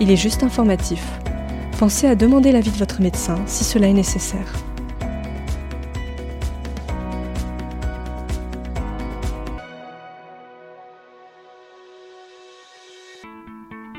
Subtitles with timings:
[0.00, 1.02] il est juste informatif.
[1.78, 4.52] Pensez à demander l'avis de votre médecin si cela est nécessaire.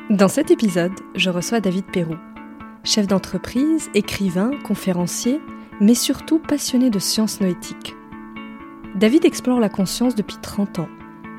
[0.10, 2.16] Dans cet épisode, je reçois David Perrou,
[2.84, 5.42] chef d'entreprise, écrivain, conférencier,
[5.82, 7.96] mais surtout passionné de sciences noétiques.
[8.96, 10.90] David explore la conscience depuis 30 ans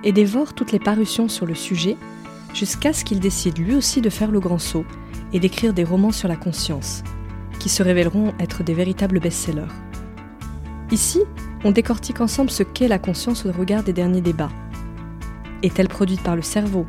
[0.05, 1.97] et dévore toutes les parutions sur le sujet
[2.57, 4.87] jusqu'à ce qu'il décide lui aussi de faire le grand saut
[5.35, 7.05] et d'écrire des romans sur la conscience,
[7.59, 9.75] qui se révéleront être des véritables best-sellers.
[10.91, 11.21] Ici,
[11.65, 14.53] on décortique ensemble ce qu'est la conscience au regard des derniers débats.
[15.63, 16.87] Est-elle produite par le cerveau?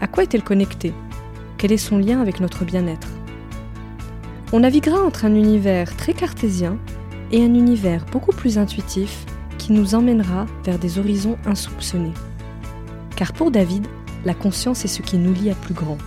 [0.00, 0.94] À quoi est-elle connectée?
[1.58, 3.08] Quel est son lien avec notre bien-être?
[4.52, 6.78] On naviguera entre un univers très cartésien
[7.32, 9.24] et un univers beaucoup plus intuitif
[9.58, 12.14] qui nous emmènera vers des horizons insoupçonnés.
[13.16, 13.86] Car pour David,
[14.24, 15.98] la conscience est ce qui nous lie à plus grand.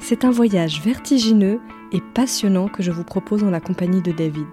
[0.00, 1.60] C'est un voyage vertigineux
[1.92, 4.46] et passionnant que je vous propose en la compagnie de David.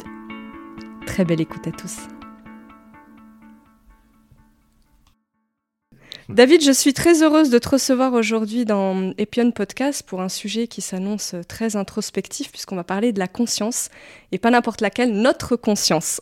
[1.06, 1.97] Très belle écoute à tous.
[6.28, 10.67] David, je suis très heureuse de te recevoir aujourd'hui dans Epion Podcast pour un sujet
[10.67, 13.90] qui s'annonce très introspectif puisqu'on va parler de la conscience
[14.31, 16.22] et pas n'importe laquelle, notre conscience.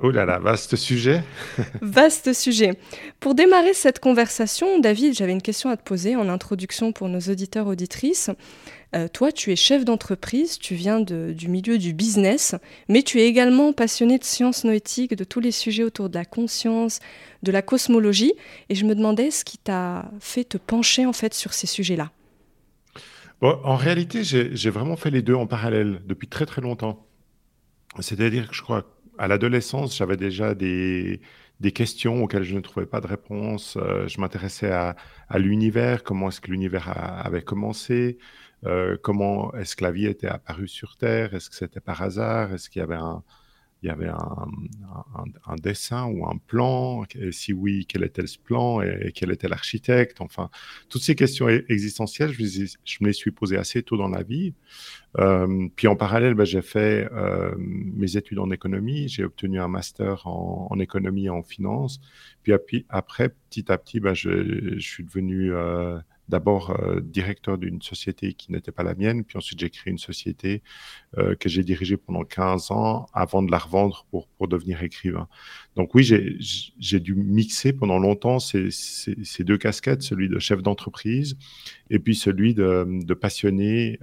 [0.00, 1.22] Oh là là, vaste sujet.
[1.80, 2.72] vaste sujet.
[3.20, 7.20] Pour démarrer cette conversation, David, j'avais une question à te poser en introduction pour nos
[7.20, 8.30] auditeurs auditrices.
[8.96, 12.56] Euh, toi, tu es chef d'entreprise, tu viens du milieu du business,
[12.88, 16.24] mais tu es également passionné de sciences noétiques, de tous les sujets autour de la
[16.24, 16.98] conscience,
[17.44, 18.34] de la cosmologie,
[18.68, 22.10] et je me demandais ce qui t'a fait te pencher en fait sur ces sujets-là.
[23.40, 27.06] Bon, en réalité, j'ai vraiment fait les deux en parallèle depuis très très longtemps.
[28.00, 31.20] C'est-à-dire que je crois à l'adolescence, j'avais déjà des,
[31.60, 33.76] des questions auxquelles je ne trouvais pas de réponse.
[33.76, 34.96] Euh, je m'intéressais à,
[35.36, 36.92] l'univers, comment est-ce que l'univers
[37.24, 38.18] avait commencé,
[38.66, 42.52] euh, comment est-ce que la vie était apparue sur Terre, est-ce que c'était par hasard,
[42.52, 43.22] est-ce qu'il y avait un,
[43.84, 44.48] il y avait un,
[45.44, 49.46] un, dessin ou un plan et Si oui, quel était ce plan et, quel était
[49.46, 50.48] l'architecte Enfin,
[50.88, 54.54] toutes ces questions e-, existentielles, je, me les suis posées assez tôt dans la vie.
[55.18, 59.06] Euh, puis en parallèle, ben, j'ai fait euh, mes études en économie.
[59.08, 62.00] J'ai obtenu un master en, économie et en finance.
[62.42, 62.54] Puis
[62.88, 65.98] après, petit à petit, je, je, suis devenu euh,
[66.28, 69.98] d'abord euh, directeur d'une société qui n'était pas la mienne, puis ensuite j'ai créé une
[69.98, 70.62] société
[71.18, 75.28] euh, que j'ai dirigée pendant 15 ans avant de la revendre pour, pour devenir écrivain.
[75.76, 81.36] Donc oui, j'ai dû mixer pendant longtemps ces, ces, deux casquettes, celui de chef d'entreprise
[81.90, 83.98] et puis celui de, passionné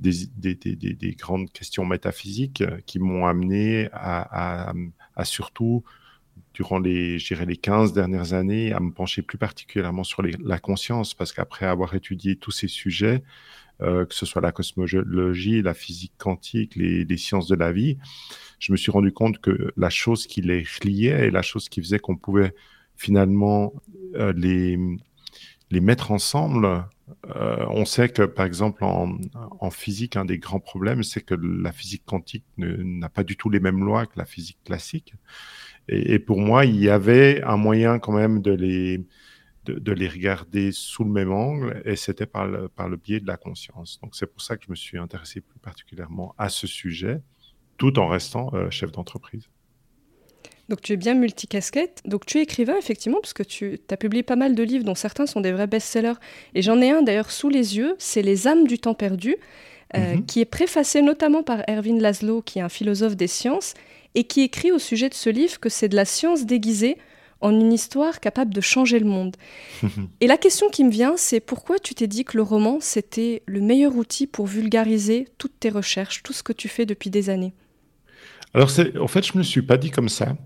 [0.00, 4.72] des, des, des, des, grandes questions métaphysiques qui m'ont amené à,
[5.16, 5.84] à surtout
[6.54, 11.32] durant les, les 15 dernières années à me pencher plus particulièrement sur la conscience, parce
[11.32, 13.22] qu'après avoir étudié tous ces sujets,
[13.80, 17.96] euh, que ce soit la cosmologie, la physique quantique, les, sciences de la vie,
[18.58, 21.80] je me suis rendu compte que la chose qui les reliait et la chose qui
[21.80, 22.54] faisait qu'on pouvait
[22.96, 23.72] finalement
[24.16, 24.76] euh, les,
[25.70, 26.84] les mettre ensemble,
[27.36, 29.16] euh, on sait que, par exemple, en,
[29.60, 33.48] en, physique, un des grands problèmes, c'est que la physique quantique n'a pas du tout
[33.48, 35.14] les mêmes lois que la physique classique.
[35.88, 39.00] Et, pour moi, il y avait un moyen quand même de les,
[39.64, 43.26] de, les regarder sous le même angle, et c'était par le, par le biais de
[43.26, 43.98] la conscience.
[44.02, 47.20] Donc c'est pour ça que je me suis intéressé plus particulièrement à ce sujet,
[47.76, 49.48] tout en restant euh, chef d'entreprise.
[50.68, 52.02] Donc tu es bien multicasquette.
[52.04, 54.94] Donc tu es écrivain, effectivement, parce que tu as publié pas mal de livres, dont
[54.94, 56.18] certains sont des vrais best-sellers.
[56.54, 59.36] Et j'en ai un d'ailleurs sous les yeux, c'est Les âmes du temps perdu,
[59.96, 60.26] euh, mhm.
[60.26, 63.74] qui est préfacé notamment par Erwin Laszlo, qui est un philosophe des sciences,
[64.14, 66.96] et qui écrit au sujet de ce livre que c'est de la science déguisée
[67.40, 69.36] en une histoire capable de changer le monde.
[70.20, 73.42] et la question qui me vient, c'est pourquoi tu t'es dit que le roman, c'était
[73.46, 77.30] le meilleur outil pour vulgariser toutes tes recherches, tout ce que tu fais depuis des
[77.30, 77.54] années?
[78.54, 78.70] Alors,
[79.00, 80.36] en fait, je ne me suis pas dit comme ça.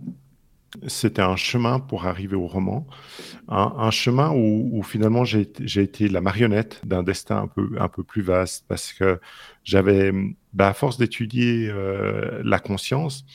[0.86, 2.86] C'était un chemin pour arriver au roman,
[3.46, 5.42] un, chemin où, finalement j'ai
[5.82, 9.20] été la marionnette d'un destin un peu, un peu plus vaste, parce que
[9.64, 10.12] j'avais,
[10.54, 13.26] bah, à force d'étudier euh, la conscience,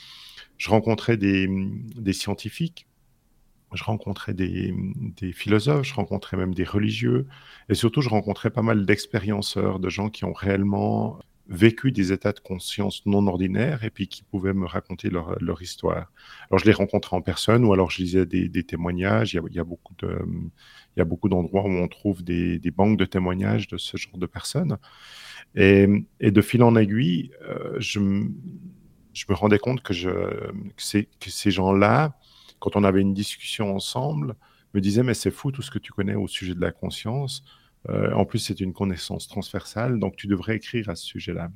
[0.57, 1.47] je rencontrais des,
[2.13, 2.87] scientifiques
[3.73, 4.73] je rencontrais des,
[5.33, 7.27] philosophes, je rencontrais même des religieux,
[7.67, 11.19] et surtout je rencontrais pas mal d'expérienceurs, de gens qui ont réellement
[11.49, 16.11] vécu des états de conscience non ordinaires et puis qui pouvaient me raconter leur, histoire.
[16.49, 19.33] Alors je les rencontrais en personne ou alors je lisais des, témoignages.
[19.33, 20.19] Il y, a, beaucoup de,
[20.95, 24.17] il y a beaucoup d'endroits où on trouve des, banques de témoignages de ce genre
[24.17, 24.77] de personnes.
[25.55, 25.87] Et,
[26.19, 27.99] et de fil en aiguille, euh, je,
[29.17, 29.93] je, me rendais compte que,
[30.77, 32.17] ces, gens-là,
[32.59, 34.35] quand on avait une discussion ensemble,
[34.73, 37.43] me disaient mais c'est fou tout ce que tu connais au sujet de la conscience.
[37.89, 41.49] Euh, en plus, c'est une connaissance transversale, donc tu devrais écrire à ce sujet-là.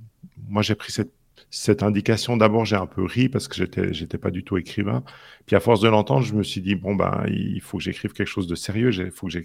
[0.47, 1.11] Moi, j'ai pris cette,
[1.49, 2.37] cette indication.
[2.37, 5.03] D'abord, j'ai un peu ri parce que j'étais, j'étais pas du tout écrivain.
[5.45, 8.13] Puis, à force de l'entendre, je me suis dit bon ben, il faut que j'écrive
[8.13, 8.91] quelque chose de sérieux.
[8.93, 9.39] Il faut que je,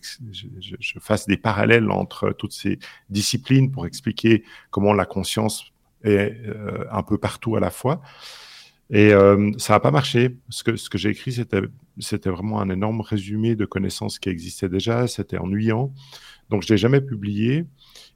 [0.81, 2.79] je, fasse des parallèles entre toutes ces
[3.11, 5.73] disciplines pour expliquer comment la conscience
[6.07, 8.03] est euh, un peu partout à la fois.
[8.91, 10.37] Et euh, ça n'a pas marché.
[10.49, 14.69] Ce que, ce que j'ai écrit, c'était, vraiment un énorme résumé de connaissances qui existaient
[14.69, 15.07] déjà.
[15.07, 15.93] C'était ennuyant.
[16.51, 17.65] Donc, je l'ai jamais publié.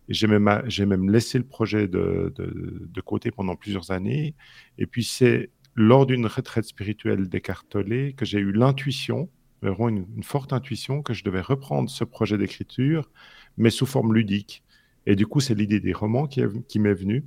[0.08, 4.34] Et j'ai même, même laissé le projet de, de, côté pendant plusieurs années.
[4.78, 9.28] Et puis, c'est lors d'une retraite spirituelle d'écartelé que j'ai eu l'intuition,
[9.62, 13.10] vraiment une, forte intuition, que je devais reprendre ce projet d'écriture,
[13.56, 14.64] mais sous forme ludique.
[15.06, 17.24] Et du coup, c'est l'idée des romans qui m'est venue.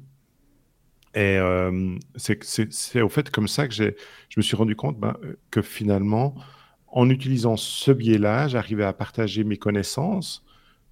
[1.15, 3.93] Et euh, c'est au fait comme ça que je
[4.37, 5.15] me suis rendu compte ben,
[5.51, 6.35] que finalement,
[6.87, 10.43] en utilisant ce biais-là, j'arrivais à partager mes connaissances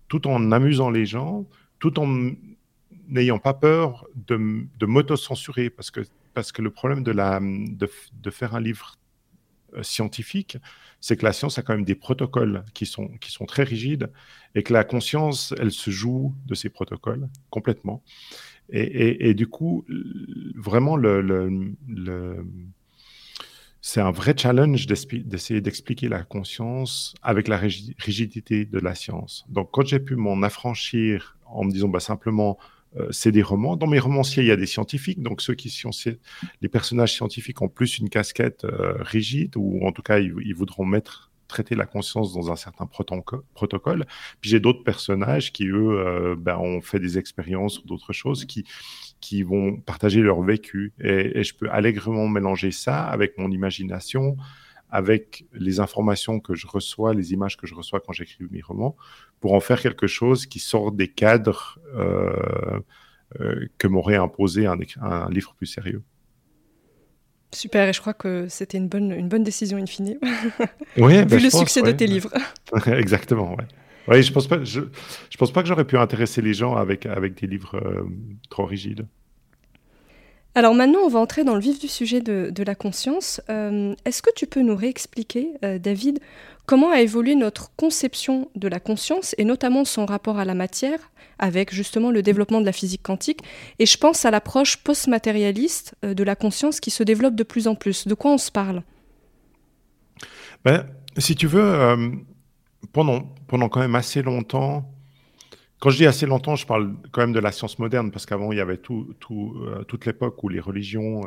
[0.08, 1.48] tout en amusant les gens,
[1.80, 2.32] tout en
[3.08, 5.70] n'ayant pas peur de, de m'auto-censurer.
[5.70, 6.02] Parce que,
[6.34, 8.98] parce que le problème de, la, de, de faire un livre
[9.76, 10.58] euh, scientifique,
[11.00, 14.12] c'est que la science a quand même des protocoles qui sont, qui sont très rigides
[14.54, 18.04] et que la conscience, elle se joue de ces protocoles complètement.
[18.72, 19.86] Et, du coup,
[20.56, 20.98] vraiment,
[23.82, 29.46] c'est un vrai challenge d'essayer d'expliquer la conscience avec la rigidité de la science.
[29.50, 32.58] Donc, quand j'ai pu m'en affranchir en me disant bah, simplement,
[32.98, 33.78] euh, c'est des romans.
[33.78, 35.22] Dans mes romanciers, il y a des scientifiques.
[35.22, 35.92] Donc, ceux qui sont
[36.62, 40.86] les personnages scientifiques ont plus une casquette euh, rigide, ou en tout cas, ils voudront
[40.86, 42.88] mettre traiter la conscience dans un certain
[43.54, 44.06] protocole.
[44.40, 48.46] Puis j'ai d'autres personnages qui, eux, euh, ben, ont fait des expériences ou d'autres choses
[48.46, 48.66] qui,
[49.20, 50.94] qui vont partager leur vécu.
[51.00, 54.38] Et, je peux allègrement mélanger ça avec mon imagination,
[54.90, 58.96] avec les informations que je reçois, les images que je reçois quand j'écris mes romans,
[59.40, 62.80] pour en faire quelque chose qui sort des cadres euh,
[63.40, 66.04] euh, que m'aurait imposé un livre plus sérieux.
[67.54, 70.18] Super, et je crois que c'était une bonne, une bonne décision in fine.
[70.98, 71.92] Oui, Vu ben, le succès ouais.
[71.92, 72.32] de tes livres.
[72.88, 73.58] Exactement.
[74.08, 74.82] Oui, je pense pas, je,
[75.30, 78.04] je pense pas que j'aurais pu intéresser les gens avec, avec des livres euh,
[78.50, 79.06] trop rigides.
[80.54, 83.40] Alors maintenant, on va entrer dans le vif du sujet de, de la conscience.
[83.50, 86.20] Euh, Est-ce que tu peux nous réexpliquer, euh, David,
[86.66, 91.00] comment a évolué notre conception de la conscience et notamment son rapport à la matière
[91.42, 93.42] avec justement le développement de la physique quantique
[93.80, 97.68] Et je pense à l'approche post-matérialiste euh, de la conscience qui se développe de plus
[97.68, 98.08] en plus.
[98.08, 98.84] De quoi on se parle?
[100.64, 102.12] Ben, Si tu veux, euh,
[102.94, 104.90] pendant, pendant quand même assez longtemps,
[105.80, 108.52] quand je dis assez longtemps, je parle quand même de la science moderne, parce qu'avant,
[108.52, 111.22] il y avait euh, toute l'époque où les religions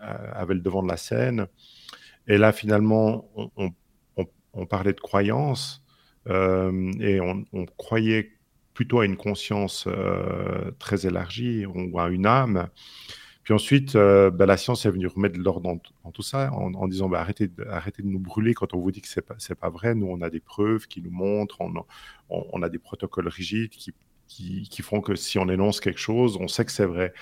[0.00, 1.48] avaient le devant de la scène.
[2.28, 3.28] Et là, finalement,
[4.54, 5.82] on, parlait de croyance
[6.28, 7.44] euh, et on,
[7.76, 8.32] croyait
[8.74, 12.68] plutôt à une conscience euh, très élargie ou à une âme.
[13.42, 16.86] Puis ensuite, euh, ben, la science est venue remettre de l'ordre dans, tout ça en,
[16.88, 19.36] disant ben, arrêtez, de, arrêtez de nous brûler quand on vous dit que c'est pas,
[19.60, 19.94] pas vrai.
[19.94, 21.72] Nous, on a des preuves qui nous montrent, on,
[22.28, 23.92] on, a des protocoles rigides qui,
[24.28, 27.12] qui, font que si on énonce quelque chose, on sait que c'est vrai.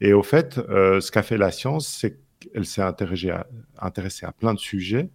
[0.00, 3.32] Et au fait, euh, ce qu'a fait la science, c'est qu'elle s'est intéressée
[3.78, 5.10] intéressée à plein de sujets.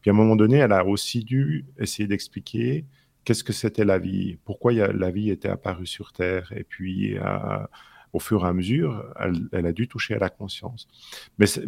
[0.00, 2.86] Puis à un moment donné, elle a aussi dû essayer d'expliquer
[3.24, 7.58] qu'est-ce que c'était la vie, pourquoi la vie était apparue sur Terre, et puis euh,
[8.12, 9.04] au fur et à mesure,
[9.52, 10.88] elle, a dû toucher à la conscience.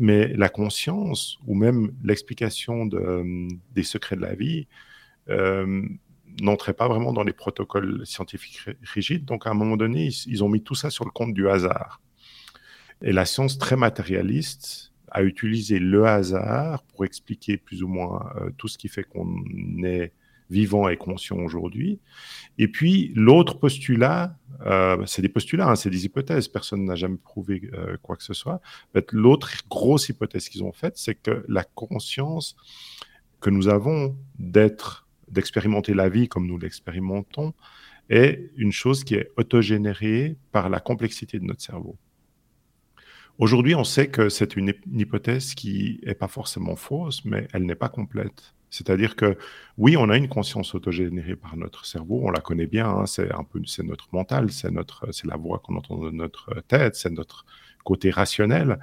[0.00, 4.66] Mais, la conscience, ou même l'explication de, des secrets de la vie,
[5.28, 5.82] euh,
[6.40, 9.24] n'entrait pas vraiment dans les protocoles scientifiques rigides.
[9.24, 12.00] Donc, à un moment donné, ils, ont mis tout ça sur le compte du hasard.
[13.02, 18.50] Et la science très matérialiste a utilisé le hasard pour expliquer plus ou moins euh,
[18.56, 19.44] tout ce qui fait qu'on
[19.84, 20.12] est
[20.52, 21.98] vivant et conscient aujourd'hui.
[22.58, 27.16] Et puis, l'autre postulat, euh, c'est des postulats, hein, c'est des hypothèses, personne n'a jamais
[27.16, 28.60] prouvé euh, quoi que ce soit.
[29.10, 32.56] L'autre grosse hypothèse qu'ils ont faite, c'est que la conscience
[33.40, 37.54] que nous avons d'être, d'expérimenter la vie comme nous l'expérimentons,
[38.08, 41.96] est une chose qui est autogénérée par la complexité de notre cerveau.
[43.38, 47.74] Aujourd'hui, on sait que c'est une, hypothèse qui n'est pas forcément fausse, mais elle n'est
[47.74, 49.36] pas complète C'est-à-dire que
[49.76, 53.30] oui, on a une conscience autogénérée par notre cerveau, on la connaît bien, hein, c'est
[53.30, 56.96] un peu c'est notre mental, c'est notre c'est la voix qu'on entend de notre tête,
[56.96, 57.44] c'est notre
[57.84, 58.78] côté rationnel.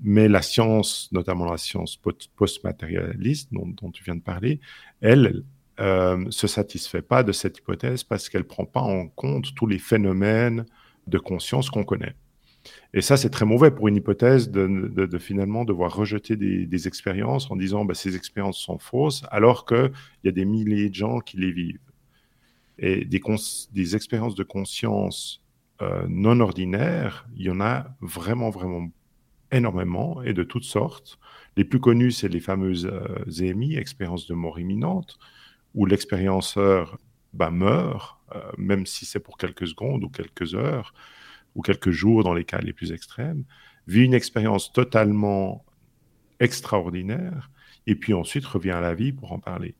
[0.00, 1.98] Mais la science, notamment la science
[2.36, 4.60] post-matérialiste dont, tu viens de parler,
[5.02, 5.44] elle
[5.80, 9.78] euh, se satisfait pas de cette hypothèse parce qu'elle prend pas en compte tous les
[9.78, 10.64] phénomènes
[11.06, 12.14] de conscience qu'on connaît.
[12.94, 17.56] Et ça, c'est très mauvais pour une hypothèse de, finalement devoir rejeter des, expériences en
[17.56, 19.92] disant bah, ces expériences sont fausses, alors qu'il
[20.24, 21.80] y a des milliers de gens qui les vivent.
[22.78, 25.42] Et des, expériences de conscience
[25.82, 28.88] euh, non ordinaires, il y en a vraiment, vraiment
[29.52, 31.18] énormément et de toutes sortes.
[31.56, 35.18] Les plus connus, c'est les fameuses euh, EMI, expériences de mort imminente,
[35.74, 36.98] où l'expérienceur
[37.32, 40.94] bah, meurt, euh, même si c'est pour quelques secondes ou quelques heures
[41.54, 43.44] ou quelques jours dans les cas les plus extrêmes,
[43.86, 45.64] vit une expérience totalement
[46.40, 47.50] extraordinaire
[47.86, 49.74] et puis ensuite revient à la vie pour en parler.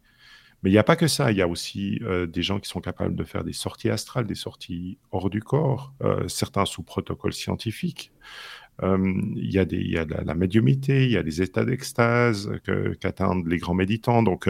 [0.63, 2.69] Mais il n'y a pas que ça, il y a aussi euh, des gens qui
[2.69, 6.83] sont capables de faire des sorties astrales, des sorties hors du corps, euh, certains sous
[6.83, 8.13] protocole scientifique.
[8.83, 8.99] Euh,
[9.37, 12.51] il y a, y a la, médiumité, il y a des états d'extase
[13.01, 14.23] qu'atteignent les grands méditants.
[14.23, 14.49] Donc,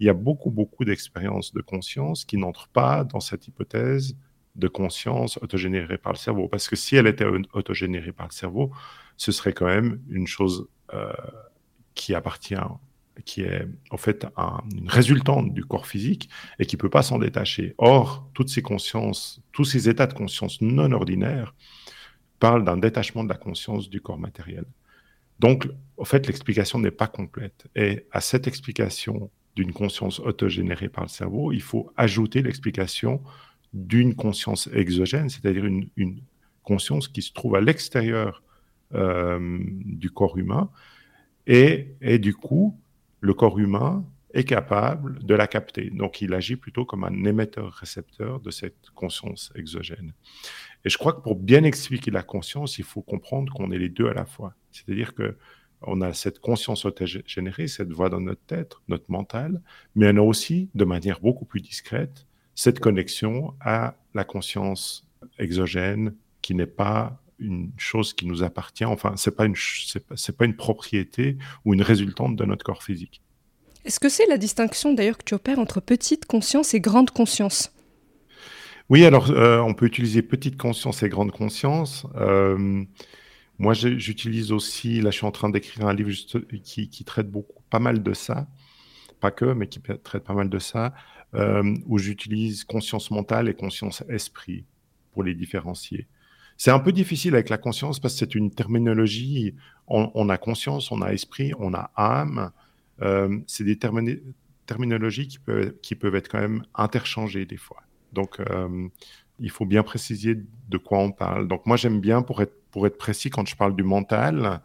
[0.00, 4.16] il y a beaucoup, beaucoup d'expériences de conscience qui n'entrent pas dans cette hypothèse
[4.54, 6.48] de conscience autogénérée par le cerveau.
[6.48, 8.70] Parce que si elle était autogénérée par le cerveau,
[9.16, 11.12] ce serait quand même une chose euh,
[11.94, 12.54] qui appartient,
[13.24, 14.26] qui est en fait
[14.76, 17.74] une résultante du corps physique et qui ne peut pas s'en détacher.
[17.78, 21.54] Or, toutes ces consciences, tous ces états de conscience non ordinaires
[22.40, 24.64] parlent d'un détachement de la conscience du corps matériel.
[25.38, 27.66] Donc, en fait, l'explication n'est pas complète.
[27.74, 33.22] Et à cette explication d'une conscience autogénérée par le cerveau, il faut ajouter l'explication
[33.74, 35.90] d'une conscience exogène, c'est-à-dire une,
[36.62, 38.42] conscience qui se trouve à l'extérieur
[38.94, 40.70] euh, du corps humain,
[41.46, 42.80] et, du coup,
[43.20, 44.02] le corps humain
[44.32, 45.90] est capable de la capter.
[45.90, 50.14] Donc, il agit plutôt comme un émetteur-récepteur de cette conscience exogène.
[50.86, 53.90] Et je crois que pour bien expliquer la conscience, il faut comprendre qu'on est les
[53.90, 54.54] deux à la fois.
[54.72, 55.36] C'est-à-dire que
[55.86, 59.60] on a cette conscience autogénérée, cette voix dans notre tête, notre mental,
[59.94, 65.06] mais on a aussi, de manière beaucoup plus discrète, cette connexion à la conscience
[65.38, 68.84] exogène qui n'est pas une chose qui nous appartient.
[68.84, 73.22] Enfin, c'est pas une c'est pas, une propriété ou une résultante de notre corps physique.
[73.84, 77.72] Est-ce que c'est la distinction d'ailleurs que tu opères entre petite conscience et grande conscience?
[78.88, 82.06] Oui, alors euh, on peut utiliser petite conscience et grande conscience.
[82.16, 82.84] Euh,
[83.58, 86.10] moi, j'utilise aussi, là je suis en train d'écrire un livre
[86.62, 88.46] qui, qui, traite beaucoup, pas mal de ça,
[89.20, 90.92] pas que, mais qui traite pas mal de ça,
[91.34, 94.64] euh, où j'utilise conscience mentale et conscience esprit
[95.12, 96.06] pour les différencier.
[96.56, 99.54] C'est un peu difficile avec la conscience parce que c'est une terminologie,
[99.88, 102.52] on, a conscience, on a esprit, on a âme.
[103.02, 103.76] Euh, c'est des
[104.66, 105.38] terminologies qui
[105.94, 107.82] peuvent, être quand même interchangées des fois.
[108.12, 108.88] Donc, euh,
[109.40, 111.48] il faut bien préciser de quoi on parle.
[111.48, 114.60] Donc, moi, j'aime bien, pour être précis, quand je parle du mental,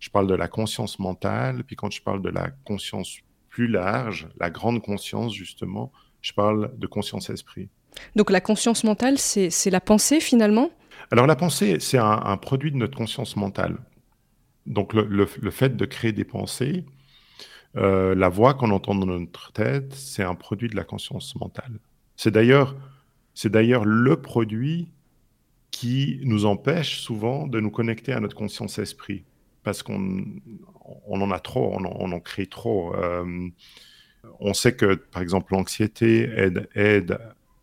[0.00, 4.28] je parle de la conscience mentale, puis quand je parle de la conscience plus large,
[4.38, 7.68] la grande conscience, justement, je parle de conscience-esprit.
[8.16, 10.70] Donc la conscience mentale, c'est la pensée finalement?
[11.10, 13.78] Alors la pensée, c'est un, produit de notre conscience mentale.
[14.66, 16.84] Donc le, fait de créer des pensées,
[17.76, 21.78] euh, la voix qu'on entend dans notre tête, c'est un produit de la conscience mentale.
[22.16, 22.76] C'est d'ailleurs,
[23.34, 24.90] c'est d'ailleurs le produit
[25.70, 29.24] qui nous empêche souvent de nous connecter à notre conscience-esprit,
[29.62, 30.24] parce qu'on
[31.06, 32.94] on en a trop, on en, crée trop.
[32.94, 33.48] Euh,
[34.40, 36.30] on sait que, par exemple, l'anxiété
[36.74, 37.18] aide,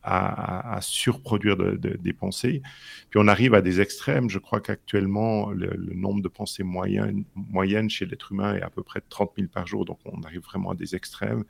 [0.05, 2.61] à, surproduire des pensées.
[3.09, 4.29] Puis on arrive à des extrêmes.
[4.29, 8.99] Je crois qu'actuellement, le, nombre de pensées moyennes, chez l'être humain est à peu près
[8.99, 9.83] de 30 000 par jour.
[9.83, 11.43] Donc on arrive vraiment à des extrêmes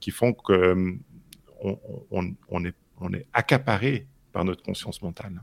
[0.00, 0.98] qui font qu'on
[2.10, 5.42] on, est, on est accaparé par notre conscience mentale.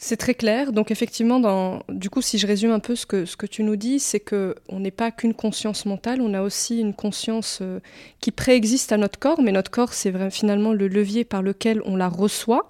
[0.00, 0.72] C'est très clair.
[0.72, 3.64] Donc effectivement, dans, du coup, si je résume un peu ce que, ce que tu
[3.64, 7.58] nous dis, c'est que on n'est pas qu'une conscience mentale, on a aussi une conscience
[7.62, 7.80] euh,
[8.20, 11.96] qui préexiste à notre corps, mais notre corps, c'est finalement le levier par lequel on
[11.96, 12.68] la reçoit.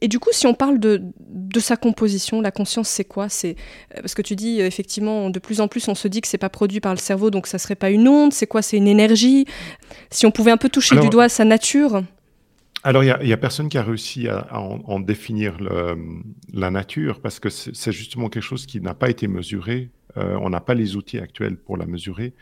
[0.00, 3.28] Et du coup, si on parle de, de sa composition, la conscience, c'est quoi?
[3.28, 3.56] C'est
[3.94, 6.38] euh, parce que tu dis effectivement, de plus en plus, on se dit que c'est
[6.38, 8.32] pas produit par le cerveau, donc ça serait pas une onde.
[8.32, 8.62] C'est quoi?
[8.62, 9.44] C'est une énergie?
[10.10, 12.02] Si on pouvait un peu toucher du doigt sa nature.
[12.84, 15.58] Alors, il n'y a, personne qui a réussi à, en, définir
[16.52, 19.90] la nature parce que c'est justement quelque chose qui n'a pas été mesuré.
[20.16, 22.34] Euh, on n'a pas les outils actuels pour la mesurer.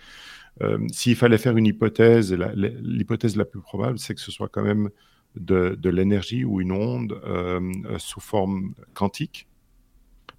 [0.62, 4.62] Euh, s'il fallait faire une hypothèse, l'hypothèse la, plus probable, c'est que ce soit quand
[4.62, 4.90] même
[5.36, 7.60] de, l'énergie ou une onde euh,
[7.98, 9.48] sous forme quantique.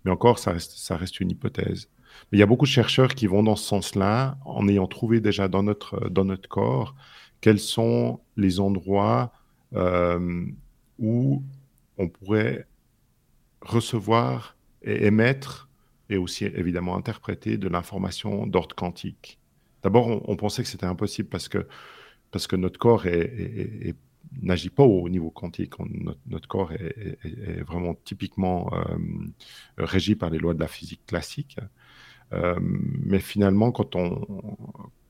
[0.06, 1.89] Mais encore, ça reste, ça reste une hypothèse.
[2.32, 5.22] Mais il y a beaucoup de chercheurs qui vont dans ce sens-là, en ayant trouvé
[5.22, 6.96] déjà dans notre, dans notre corps
[7.42, 9.32] quels sont les endroits
[9.75, 10.45] euh,
[11.00, 11.43] où
[11.97, 12.67] on pourrait
[13.62, 15.69] recevoir et émettre
[16.09, 19.39] et aussi évidemment interpréter de l'information d'ordre quantique.
[19.83, 21.67] D'abord, on, pensait que c'était impossible parce que,
[22.31, 23.05] parce que notre corps
[24.41, 25.74] n'agit pas au niveau quantique.
[26.25, 28.97] notre, corps est, vraiment typiquement euh,
[29.77, 31.57] régi par les lois de la physique classique.
[32.33, 34.25] Euh, mais finalement, quand on,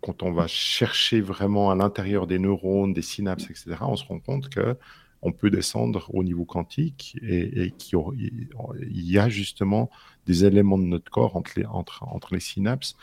[0.01, 4.19] quand on va chercher vraiment à l'intérieur des neurones, des synapses, etc., on se rend
[4.19, 4.77] compte que
[5.21, 7.97] on peut descendre au niveau quantique et, qu'il
[8.91, 9.89] y a justement
[10.25, 12.95] des éléments de notre corps entre les, synapses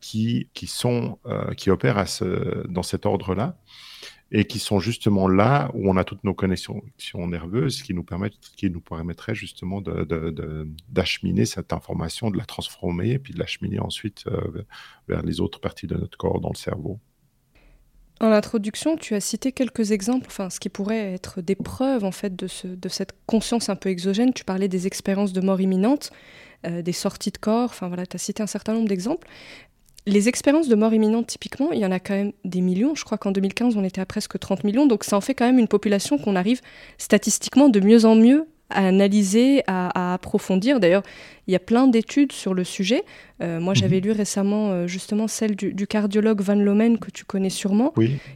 [0.00, 0.48] qui,
[0.84, 2.04] euh, opèrent
[2.68, 3.56] dans cet ordre-là
[4.32, 6.82] et qui sont justement là où on a toutes nos connexions
[7.14, 9.82] nerveuses qui nous, permettent, qui nous permettraient justement
[10.88, 14.64] d'acheminer cette information, de la transformer puis de l'acheminer ensuite euh,
[15.08, 17.00] vers les autres parties de notre corps dans le cerveau.
[18.20, 22.12] En introduction, tu as cité quelques exemples, enfin, ce qui pourrait être des preuves en
[22.12, 24.34] fait de cette conscience un peu exogène.
[24.34, 26.12] Tu parlais des expériences de mort imminente,
[26.66, 29.26] euh, des sorties de corps, enfin voilà, tu as cité un certain nombre d'exemples.
[30.06, 32.94] Les expériences de mort imminente, typiquement, il y en a quand même des millions.
[32.94, 34.86] Je crois qu'en 2015, on était à presque 30 millions.
[34.86, 36.60] Donc ça en fait quand même une population qu'on arrive
[36.98, 40.80] statistiquement de mieux en mieux à analyser, à, approfondir.
[40.80, 41.02] D'ailleurs,
[41.46, 43.02] il y a plein d'études sur le sujet.
[43.42, 44.04] Euh, moi, j'avais mhm.
[44.04, 47.92] lu récemment euh, justement celle du, cardiologue Van Lomen, que tu connais sûrement,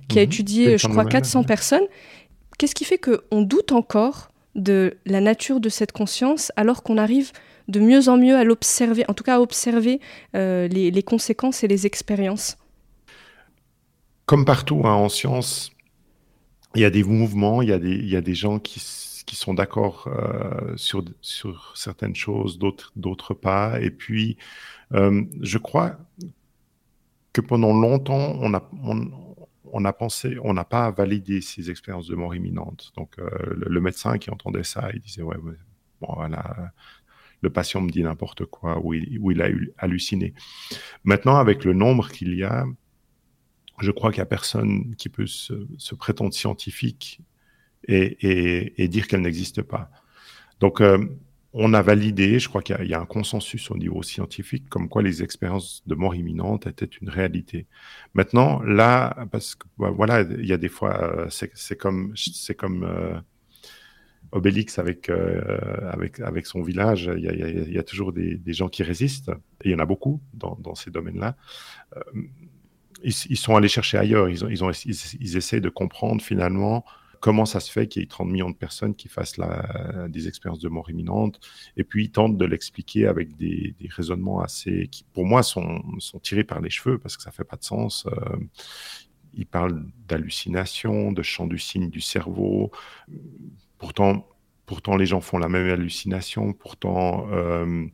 [0.08, 0.28] qui a mhm.
[0.28, 1.86] étudié, je crois, 400 personnes.
[2.58, 7.32] Qu'est-ce qui fait qu'on doute encore de la nature de cette conscience alors qu'on arrive
[7.68, 10.00] de mieux en mieux à l'observer, en tout cas à observer
[10.34, 12.56] euh, les, conséquences et les expériences
[14.26, 15.72] Comme partout hein, en science,
[16.74, 17.72] il y a des mouvements, il y
[18.16, 23.80] a des, gens qui sont d'accord euh, sur, certaines choses, d'autres pas.
[23.80, 24.36] Et puis,
[24.92, 25.96] euh, je crois
[27.32, 32.92] que pendant longtemps, on n'a pas validé ces expériences de mort imminente.
[32.96, 35.36] Donc, le, médecin qui entendait ça, il disait, ouais,
[36.00, 36.72] bon, voilà,
[37.44, 40.34] le patient me dit n'importe quoi, ou il, a halluciné.
[41.04, 42.66] Maintenant, avec le nombre qu'il y a,
[43.80, 47.20] je crois qu'il n'y a personne qui peut se, se prétendre scientifique
[47.86, 49.90] et, dire qu'elle n'existe pas.
[50.60, 50.98] Donc, euh,
[51.52, 55.02] on a validé, je crois qu'il y, a un consensus au niveau scientifique, comme quoi
[55.02, 57.66] les expériences de mort imminente étaient une réalité.
[58.14, 62.56] Maintenant, là, parce que bah, voilà, il y a des fois, euh, c'est comme, c'est
[62.56, 63.20] comme euh,
[64.34, 69.30] Obélix avec, avec, avec son village, il y a, toujours des, gens qui résistent,
[69.62, 71.36] et il y en a beaucoup dans, ces domaines-là.
[73.02, 76.84] Ils, sont allés chercher ailleurs, ils, ont, ils, ont, ils essaient de comprendre finalement
[77.24, 80.28] comment ça se fait qu'il y ait 30 millions de personnes qui fassent la, des
[80.28, 81.40] expériences de mort imminente,
[81.74, 86.18] et puis ils tentent de l'expliquer avec des, raisonnements assez, qui pour moi sont, sont,
[86.18, 88.06] tirés par les cheveux, parce que ça fait pas de sens.
[88.08, 88.36] Euh,
[89.32, 92.70] ils parlent d'hallucination, de champ du signe du cerveau.
[93.84, 94.26] Pourtant,
[94.64, 96.54] pourtant, les gens font la même hallucination.
[96.54, 97.84] Pourtant, euh,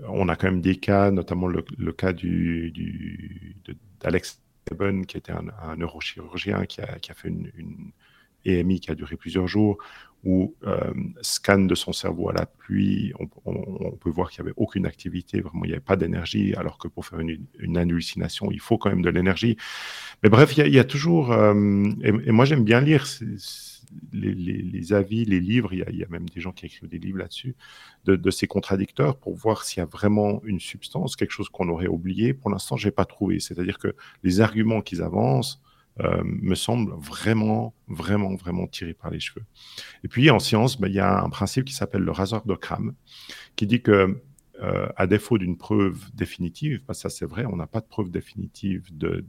[0.00, 2.12] on a quand même des cas, notamment le, cas
[4.02, 7.50] d'Alex Eben, qui était un, neurochirurgien qui a, fait une,
[8.44, 9.78] EMI qui a duré plusieurs jours,
[10.24, 13.14] ou euh, scan de son cerveau à la pluie,
[13.46, 16.76] on, peut voir qu'il n'y avait aucune activité, vraiment il n'y avait pas d'énergie, alors
[16.76, 19.56] que pour faire une, hallucination, il faut quand même de l'énergie.
[20.22, 21.54] Mais bref, il y, a, toujours, euh,
[22.02, 23.06] et, moi j'aime bien lire
[24.12, 27.54] les, avis, les livres, il y, a, même des gens qui écrivent des livres là-dessus,
[28.04, 31.68] de, de, ces contradicteurs pour voir s'il y a vraiment une substance, quelque chose qu'on
[31.68, 32.34] aurait oublié.
[32.34, 33.40] Pour l'instant, je n'ai pas trouvé.
[33.40, 35.60] C'est-à-dire que les arguments qu'ils avancent,
[36.00, 39.44] euh, me semble vraiment, vraiment, vraiment tiré par les cheveux.
[40.02, 42.94] Et puis en science, ben, il y a un principe qui s'appelle le rasoir d'Occam,
[43.54, 44.20] qui dit que
[44.62, 47.86] euh, à défaut d'une preuve définitive, parce que ça c'est vrai, on n'a pas de
[47.86, 49.24] preuve définitive de,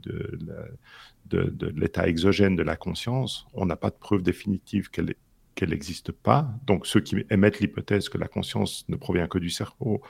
[1.74, 5.14] l'état exogène de la conscience, on n'a pas de preuve définitive qu'elle
[5.68, 6.48] n'existe pas.
[6.66, 10.00] Donc ceux qui émettent l'hypothèse que la conscience ne provient que du cerveau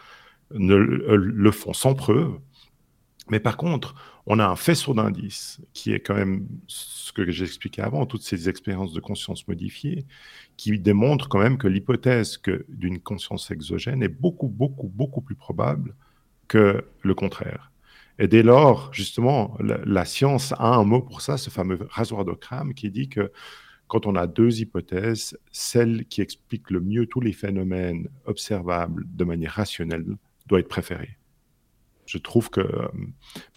[0.52, 2.38] ne le font sans preuve.
[3.28, 3.94] Mais par contre,
[4.26, 8.48] on a un faisceau d'indices qui est quand même ce que j'expliquais avant, toutes ces
[8.48, 10.06] expériences de conscience modifiée,
[10.56, 15.94] qui démontrent quand même que l'hypothèse d'une conscience exogène est beaucoup, beaucoup, beaucoup plus probable
[16.48, 17.72] que le contraire.
[18.18, 22.72] Et dès lors, justement, la, science a un mot pour ça, ce fameux rasoir d'Occam,
[22.74, 23.30] qui dit que
[23.88, 29.24] quand on a deux hypothèses, celle qui explique le mieux tous les phénomènes observables de
[29.24, 30.04] manière rationnelle
[30.46, 31.18] doit être préférée.
[32.06, 32.88] Je trouve que euh,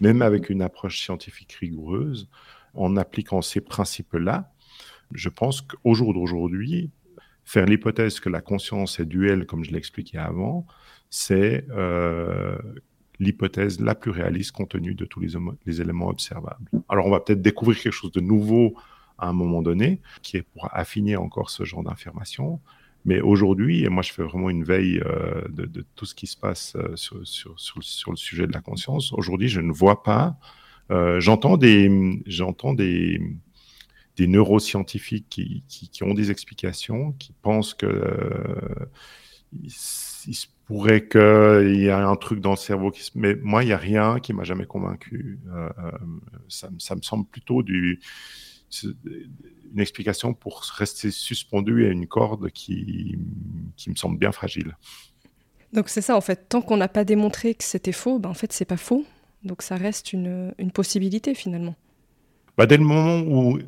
[0.00, 2.28] même avec une approche scientifique rigoureuse,
[2.74, 4.52] en appliquant ces principes-là,
[5.12, 6.90] je pense qu'au jour d'aujourd'hui,
[7.44, 10.66] faire l'hypothèse que la conscience est duelle, comme je l'expliquais avant,
[11.08, 12.56] c'est euh,
[13.18, 16.70] l'hypothèse la plus réaliste compte tenu de tous les, éléments observables.
[16.88, 18.74] Alors on va peut-être découvrir quelque chose de nouveau
[19.18, 22.60] à un moment donné, qui est pour affiner encore ce genre d'informations.
[23.04, 26.36] Mais aujourd'hui, et moi je fais vraiment une veille euh, de, tout ce qui se
[26.36, 30.36] passe euh, sur, sur, sur, le sujet de la conscience, aujourd'hui je ne vois pas,
[30.90, 33.20] euh, j'entends des, j'entends des,
[34.16, 38.04] des neuroscientifiques qui, qui, ont des explications, qui pensent que
[39.62, 43.10] il, se pourrait qu'il y ait un truc dans le cerveau qui.
[43.14, 45.40] Mais moi, il n'y a rien qui m'a jamais convaincu.
[46.48, 47.98] ça, ça, me semble plutôt du
[49.72, 53.18] une explication pour rester suspendu à une corde qui,
[53.76, 54.76] qui me semble bien fragile.
[55.72, 58.34] Donc c'est ça en fait, tant qu'on n'a pas démontré que c'était faux, ben en
[58.34, 59.04] fait c'est pas faux,
[59.44, 61.76] donc ça reste une, une possibilité finalement.
[62.56, 63.58] Bah, dès le moment où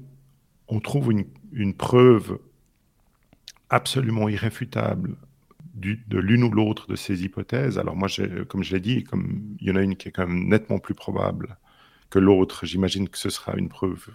[0.69, 2.39] on trouve une, une preuve
[3.71, 5.17] absolument irréfutable
[5.75, 8.09] du, de l'une ou l'autre de ces hypothèses, alors moi
[8.49, 10.79] comme je l'ai dit, comme il y en a une qui est quand même nettement
[10.79, 11.57] plus probable
[12.11, 14.09] que l'autre, j'imagine que ce sera une preuve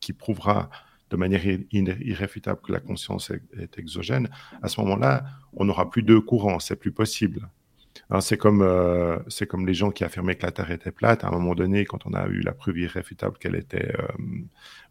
[0.00, 0.70] qui prouvera
[1.10, 4.28] de manière irréfutable que la conscience est, exogène,
[4.62, 5.24] à ce moment-là,
[5.54, 7.48] on n'aura plus deux courants, c'est plus possible.
[8.10, 11.24] Hein, c'est comme, euh, comme les gens qui affirmaient que la Terre était plate.
[11.24, 14.06] À un moment donné, quand on a eu la preuve irréfutable qu'elle était euh,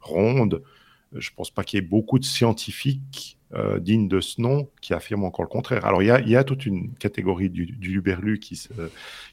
[0.02, 0.64] ronde,
[1.14, 4.70] je ne pense pas qu'il y ait beaucoup de scientifiques euh, dignes de ce nom
[4.82, 5.86] qui affirment encore le contraire.
[5.86, 8.04] Alors, il y a, toute une catégorie du, du
[8.42, 8.68] qui,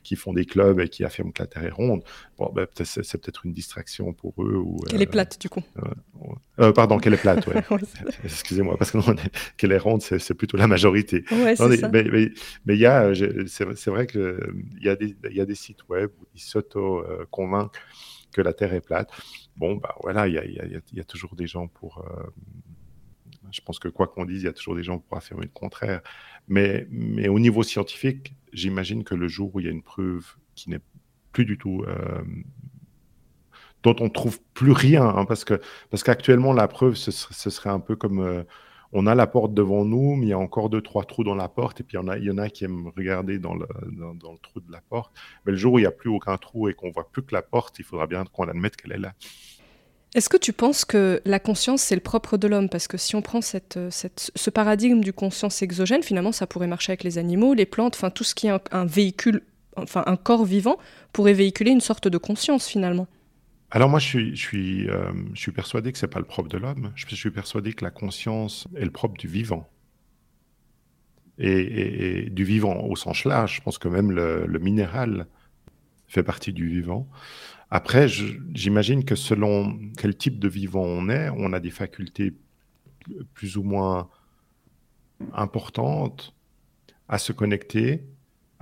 [0.04, 2.04] qui font des clubs et qui affirment que la Terre est ronde.
[2.38, 4.54] Bon, ben, c'est, peut-être une distraction pour eux.
[4.54, 5.64] Ou, qu'elle est euh, plate, du coup.
[6.60, 7.60] Euh, pardon, qu'elle est plate, ouais.
[8.24, 8.98] Excusez-moi, parce que
[9.56, 11.24] qu'elle est ronde, c'est, plutôt la majorité.
[11.32, 11.88] Ouais, c'est ça.
[11.88, 12.30] Mais, mais,
[12.76, 13.12] il y a,
[13.48, 14.38] c'est, vrai qu'il
[14.80, 17.80] y, a des, y a des sites web où ils s'auto-convainquent
[18.34, 19.10] que la Terre est plate.
[19.56, 22.04] Bon, bah voilà, il y a, y, toujours des gens pour
[23.54, 25.50] je pense que quoi qu'on dise, il y a toujours des gens pour affirmer le
[25.50, 26.00] contraire.
[26.48, 30.36] Mais, mais au niveau scientifique, j'imagine que le jour où il y a une preuve
[30.54, 30.80] qui n'est
[31.32, 32.22] plus du tout euh,
[33.82, 37.80] dont on trouve plus rien, hein, parce que parce qu'actuellement la preuve ce, serait un
[37.80, 38.44] peu comme euh,
[38.94, 41.34] on a la porte devant nous, mais il y a encore deux trois trous dans
[41.34, 43.38] la porte, et puis il y en a il y en a qui aiment regarder
[43.40, 45.12] dans le dans, le trou de la porte.
[45.44, 47.34] Mais le jour où il n'y a plus aucun trou et qu'on voit plus que
[47.34, 49.12] la porte, il faudra bien qu'on admette qu'elle est là.
[50.14, 52.68] Est-ce que tu penses que la conscience, c'est le propre de l'homme?
[52.68, 56.68] Parce que si on prend cette, cette, ce paradigme du conscience exogène, finalement, ça pourrait
[56.68, 59.42] marcher avec les animaux, les plantes, enfin tout ce qui est un, véhicule,
[59.76, 60.78] enfin un corps vivant,
[61.12, 63.08] pourrait véhiculer une sorte de conscience finalement.
[63.74, 65.12] Alors moi, je suis, euh,
[65.52, 66.92] persuadé que c'est pas le propre de l'homme.
[66.94, 69.68] Je, suis persuadé que la conscience est le propre du vivant.
[71.38, 73.56] Et, du vivant au sens large.
[73.56, 75.26] Je pense que même le minéral
[76.06, 77.08] fait partie du vivant.
[77.68, 82.32] Après, j'imagine que selon quel type de vivant on est, on a des facultés
[83.32, 84.08] plus ou moins
[85.32, 86.32] importantes
[87.08, 88.04] à se connecter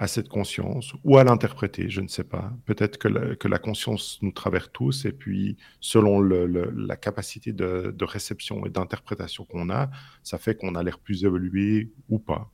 [0.02, 2.52] à cette conscience ou à l'interpréter, je ne sais pas.
[2.64, 8.70] Peut-être que, la, conscience nous traverse tous et puis selon la capacité de, réception et
[8.70, 9.90] d'interprétation qu'on a,
[10.24, 12.50] ça fait qu'on a l'air plus évolué ou pas.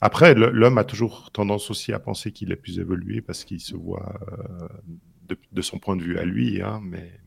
[0.00, 3.76] Après, l'homme a toujours tendance aussi à penser qu'il est plus évolué parce qu'il se
[3.76, 7.20] voit euh, de, son point de vue à lui, hein, mais,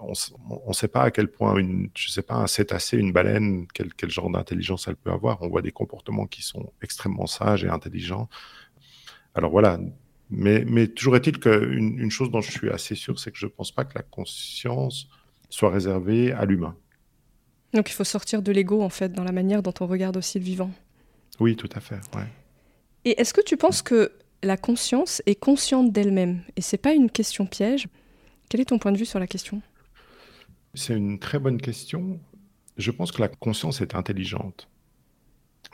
[0.00, 0.12] on
[0.68, 3.94] ne sait pas à quel point, une, je sais pas, un cétacé, une baleine, quel,
[3.94, 5.40] quel genre d'intelligence elle peut avoir.
[5.42, 8.28] On voit des comportements qui sont extrêmement sages et intelligents.
[9.34, 9.78] Alors voilà,
[10.30, 13.46] mais, mais toujours est-il qu'une une chose dont je suis assez sûr, c'est que je
[13.46, 15.08] ne pense pas que la conscience
[15.48, 16.76] soit réservée à l'humain.
[17.72, 20.38] Donc il faut sortir de l'ego, en fait, dans la manière dont on regarde aussi
[20.38, 20.70] le vivant.
[21.40, 22.26] Oui, tout à fait, ouais.
[23.04, 26.42] Et est-ce que tu penses que la conscience est consciente d'elle-même?
[26.56, 27.88] Et c'est pas une question piège.
[28.52, 29.62] Quel est ton point de vue sur la question?
[30.74, 32.20] C'est une très bonne question.
[32.76, 34.68] Je pense que la conscience est intelligente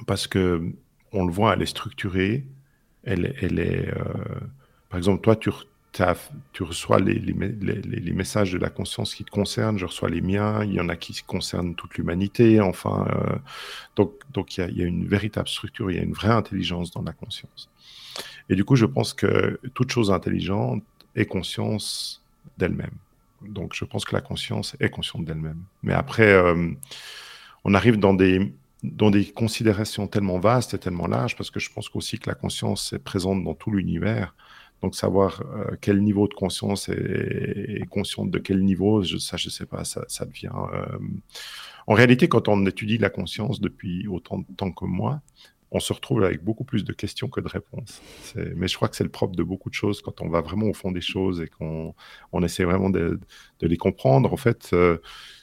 [0.07, 0.63] parce que
[1.11, 2.47] on le voit, elle est structurée.
[3.03, 4.05] Elle, est, euh,
[4.91, 5.51] par exemple, toi, tu,
[6.63, 7.33] reçois les,
[8.13, 10.95] messages de la conscience qui te concernent, je reçois les miens, il y en a
[10.95, 13.09] qui concernent toute l'humanité, enfin.
[13.11, 13.39] Euh,
[13.97, 17.03] donc, donc il y, a, une véritable structure, il y a une vraie intelligence dans
[17.03, 17.71] la conscience.
[18.49, 20.85] Et du coup, je pense que toute chose intelligente
[21.17, 22.23] est conscience
[22.57, 22.97] d'elle-même.
[23.43, 25.63] Donc, je pense que la conscience est consciente d'elle-même.
[25.83, 26.71] Mais après, euh,
[27.65, 31.71] on arrive dans des, dans des considérations tellement vastes et tellement larges, parce que je
[31.71, 34.35] pense aussi que la conscience est présente dans tout l'univers.
[34.83, 39.49] Donc, savoir euh, quel niveau de conscience est, consciente de quel niveau, je, ça, je
[39.49, 40.51] ne sais pas, ça, ça devient.
[40.73, 40.99] Euh,
[41.87, 45.21] en réalité, quand on étudie la conscience depuis autant de temps que moi,
[45.71, 48.01] on se retrouve avec beaucoup plus de questions que de réponses.
[48.57, 50.67] Mais je crois que c'est le propre de beaucoup de choses quand on va vraiment
[50.67, 51.95] au fond des choses et qu'on
[52.33, 53.21] on essaie vraiment de,
[53.61, 54.33] les comprendre.
[54.33, 54.99] En fait, euh,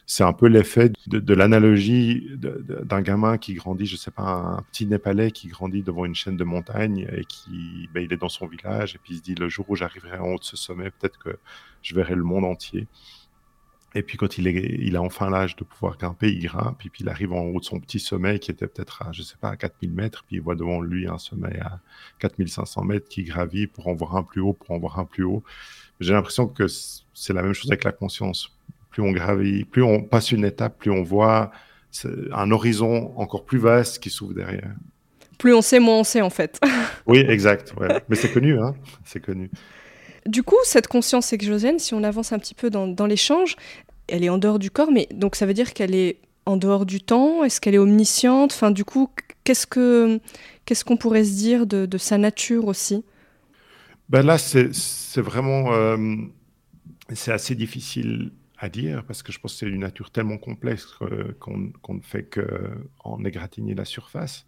[0.07, 4.87] c'est un peu l'effet de, l'analogie d'un gamin qui grandit, je sais pas, un petit
[4.87, 8.47] Népalais qui grandit devant une chaîne de montagnes et qui, ben, il est dans son
[8.47, 10.91] village et puis il se dit le jour où j'arriverai en haut de ce sommet,
[10.91, 11.37] peut-être que
[11.81, 12.87] je verrai le monde entier.
[13.95, 16.89] Et puis quand il, est, il a enfin l'âge de pouvoir grimper, il grimpe, et
[16.89, 19.37] puis il arrive en haut de son petit sommet qui était peut-être à, je sais
[19.39, 21.79] pas, à 4000 mètres, puis il voit devant lui un sommet à
[22.19, 25.23] 4500 mètres qui gravit pour en voir un plus haut, pour en voir un plus
[25.23, 25.43] haut.
[26.01, 28.51] J'ai l'impression que c'est la même chose avec la conscience.
[28.91, 31.51] Plus on gravit, plus on passe une étape, plus on voit
[32.33, 34.73] un horizon encore plus vaste qui s'ouvre derrière.
[35.37, 36.59] Plus on sait, moins on sait en fait.
[37.07, 37.73] oui, exact.
[38.09, 39.49] Mais c'est connu, hein c'est connu.
[40.25, 43.57] Du coup, cette conscience exogène, si on avance un petit peu dans, dans l'échange,
[44.07, 46.85] elle est en dehors du corps, mais donc ça veut dire qu'elle est en dehors
[46.85, 48.63] du temps Est-ce qu'elle est omnisciente?
[48.71, 49.09] Du coup,
[49.43, 50.19] qu'est-ce que
[50.65, 53.03] qu'est-ce qu'on pourrait se dire de, sa nature aussi?
[54.09, 56.15] Ben Là, c'est vraiment euh,
[57.13, 60.87] c'est assez difficile à dire parce que je pense que c'est une nature tellement complexe
[61.39, 64.45] qu'on ne fait qu'en égratigner la surface.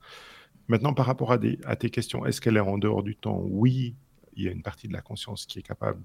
[0.68, 3.42] Maintenant, par rapport à, des, à tes questions, est-ce qu'elle est en dehors du temps?
[3.42, 3.96] Oui,
[4.36, 6.02] il y a une partie de la conscience qui est capable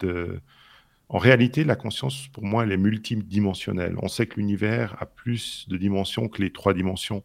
[0.00, 0.40] de...
[1.12, 3.96] En réalité, la conscience, pour moi, elle est multidimensionnelle.
[4.00, 7.24] On sait que l'univers a plus de dimensions que les trois dimensions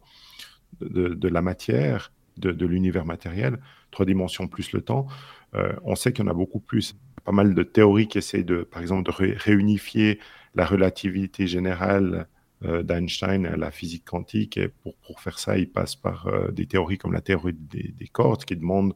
[0.80, 3.60] de, la matière, de, l'univers matériel,
[3.92, 5.06] trois dimensions plus le temps.
[5.54, 6.96] Euh, on sait qu'il y en a beaucoup plus.
[7.24, 10.18] Pas mal de théories qui essayent, de, par exemple, de réunifier
[10.56, 12.26] la relativité générale
[12.64, 14.56] euh, d'Einstein à la physique quantique.
[14.56, 17.94] Et pour, pour faire ça, ils passent par euh, des théories comme la théorie des,
[17.96, 18.94] des cordes qui demandent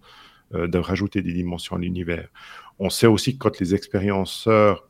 [0.52, 2.28] de rajouter des dimensions à l'univers.
[2.80, 4.88] On sait aussi que quand les expérienceurs,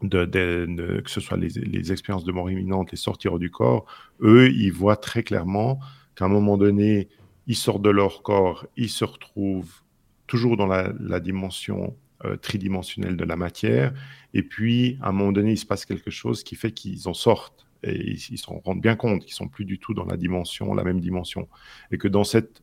[0.00, 3.84] que ce soit les, expériences de mort imminente, les sortir du corps,
[4.22, 5.78] eux, ils voient très clairement
[6.16, 7.08] qu'à un moment donné,
[7.46, 9.82] ils sortent de leur corps, ils se retrouvent
[10.26, 13.92] toujours dans la, dimension euh, tridimensionnelle de la matière,
[14.32, 17.14] et puis à un moment donné, il se passe quelque chose qui fait qu'ils en
[17.14, 20.72] sortent et ils, se rendent bien compte qu'ils sont plus du tout dans la dimension,
[20.72, 21.46] la même dimension,
[21.90, 22.62] et que dans cette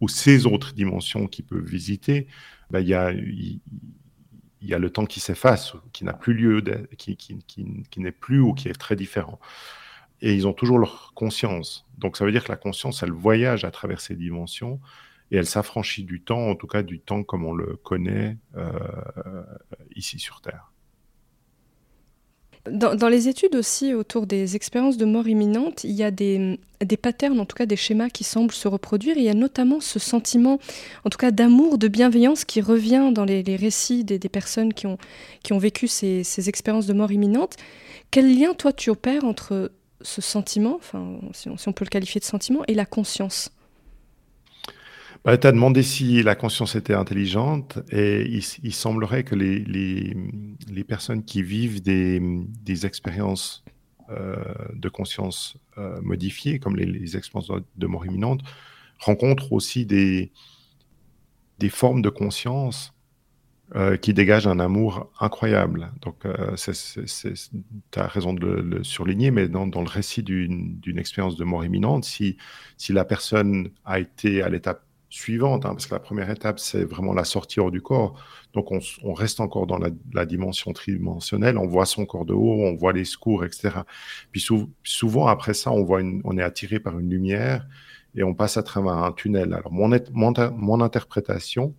[0.00, 2.28] ou ces autres dimensions qu'ils peuvent visiter,
[2.70, 2.94] ben, il y,
[4.74, 6.62] a, le temps qui s'efface, qui n'a plus lieu,
[6.96, 9.38] qui n'est plus ou qui est très différent.
[10.20, 11.86] Et ils ont toujours leur conscience.
[11.96, 14.80] Donc ça veut dire que la conscience, elle voyage à travers ces dimensions
[15.30, 18.72] et elle s'affranchit du temps, en tout cas du temps comme on le connaît euh,
[19.94, 20.72] ici sur Terre.
[22.70, 26.96] Dans, les études aussi autour des expériences de mort imminente, il y a des, des,
[26.96, 29.16] patterns, en tout cas des schémas qui semblent se reproduire.
[29.16, 30.58] Il y a notamment ce sentiment,
[31.04, 34.98] en tout cas d'amour, de bienveillance qui revient dans les, récits des, personnes qui ont,
[35.42, 37.56] qui ont vécu ces, ces, expériences de mort imminente.
[38.10, 39.70] Quel lien, toi, tu opères entre
[40.02, 43.50] ce sentiment, enfin, si on peut le qualifier de sentiment, et la conscience?
[45.24, 50.84] Bah, tu as demandé si la conscience était intelligente et il, semblerait que les, les,
[50.84, 53.64] personnes qui vivent des, des expériences
[54.10, 54.36] euh,
[54.72, 58.40] de conscience euh, modifiées, comme les, expériences de, mort imminente,
[58.98, 60.32] rencontrent aussi des,
[61.58, 62.94] des formes de conscience
[63.74, 65.92] euh, qui dégagent un amour incroyable.
[66.00, 71.44] Donc, tu as raison de le, surligner, mais dans, dans le récit d'une expérience de
[71.44, 72.38] mort imminente, si,
[72.78, 76.84] si la personne a été à l'étape suivante, hein, parce que la première étape, c'est
[76.84, 78.14] vraiment la sortie hors du corps.
[78.52, 82.74] Donc, on, reste encore dans la, dimension tridimensionnelle, on voit son corps de haut, on
[82.74, 83.70] voit les secours, etc.
[84.32, 84.44] Puis
[84.82, 87.66] souvent, après ça, on, voit on est attiré par une lumière
[88.14, 89.54] et on passe à travers un tunnel.
[89.54, 91.74] Alors, mon, mon, interprétation,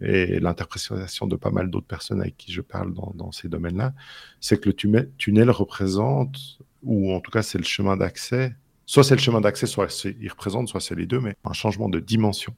[0.00, 3.94] et l'interprétation de pas mal d'autres personnes avec qui je parle dans ces domaines-là,
[4.40, 8.54] c'est que le tunnel représente, ou en tout cas c'est le chemin d'accès
[8.88, 11.90] soit c'est le chemin d'accès, soit il représente, soit c'est les deux, mais un changement
[11.90, 12.56] de dimension.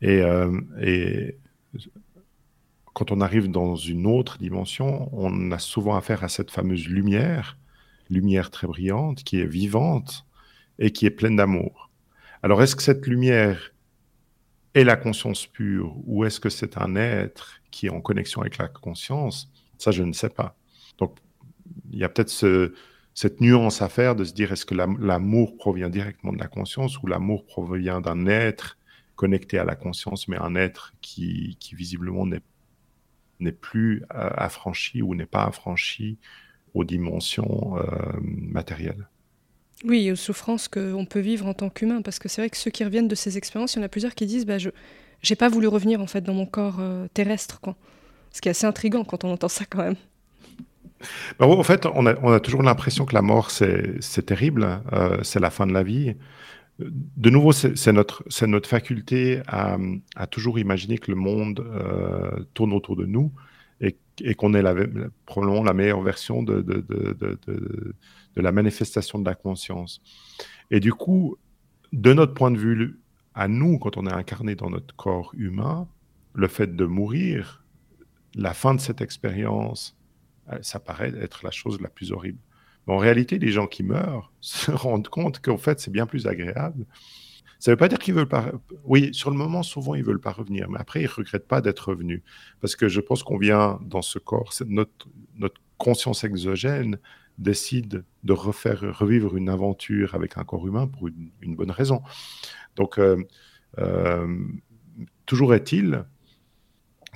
[0.00, 1.36] Et, euh, et,
[2.94, 7.58] quand on arrive dans une autre dimension, on a souvent affaire à cette fameuse lumière,
[8.08, 10.24] lumière très brillante, qui est vivante
[10.78, 11.90] et qui est pleine d'amour.
[12.42, 13.72] Alors est-ce que cette lumière
[14.72, 18.56] est la conscience pure ou est-ce que c'est un être qui est en connexion avec
[18.56, 19.52] la conscience?
[19.76, 20.56] Ça, je ne sais pas.
[20.98, 21.18] Donc,
[21.90, 22.72] il y a peut-être ce,
[23.14, 27.00] cette nuance à faire de se dire est-ce que l'amour provient directement de la conscience
[27.02, 28.76] ou l'amour provient d'un être
[29.14, 32.26] connecté à la conscience, mais un être qui, visiblement
[33.38, 36.18] n'est plus euh, affranchi ou n'est pas affranchi
[36.74, 37.84] aux dimensions euh,
[38.20, 39.08] matérielles?
[39.84, 42.70] Oui, aux souffrances qu'on peut vivre en tant qu'humain, parce que c'est vrai que ceux
[42.70, 44.70] qui reviennent de ces expériences, il y en a plusieurs qui disent bah, je
[45.28, 47.76] n'ai pas voulu revenir en fait dans mon corps euh, terrestre, quoi.
[48.32, 49.96] Ce qui est assez intriguant quand on entend ça quand même.
[51.38, 55.50] Bah, en fait, on a, toujours l'impression que la mort, c'est terrible, euh, c'est la
[55.50, 56.14] fin de la vie.
[56.78, 58.22] De nouveau, c'est notre,
[58.66, 59.78] faculté à,
[60.30, 63.32] toujours imaginer que le monde euh, tourne autour de nous
[64.20, 64.62] et qu'on est
[65.26, 66.64] probablement la meilleure version de,
[68.36, 70.00] la manifestation de la conscience.
[70.70, 71.36] Et du coup,
[71.92, 73.00] de notre point de vue,
[73.34, 75.88] à nous, quand on est incarné dans notre corps humain,
[76.34, 77.64] le fait de mourir,
[78.34, 79.96] la fin de cette expérience,
[80.62, 82.38] ça paraît être la chose la plus horrible.
[82.86, 86.26] Mais en réalité, les gens qui meurent se rendent compte qu'en fait, c'est bien plus
[86.26, 86.86] agréable.
[87.58, 88.52] Ça ne veut pas dire qu'ils veulent pas.
[88.84, 91.88] Oui, sur le moment, souvent, ils veulent pas revenir, mais après, ils regrettent pas d'être
[91.88, 92.22] revenus,
[92.60, 96.98] parce que je pense qu'on vient dans ce corps, notre notre conscience exogène
[97.38, 102.02] décide de refaire revivre une aventure avec un corps humain pour une, bonne raison.
[102.76, 103.22] Donc, euh,
[103.78, 104.38] euh,
[105.26, 106.04] toujours est-il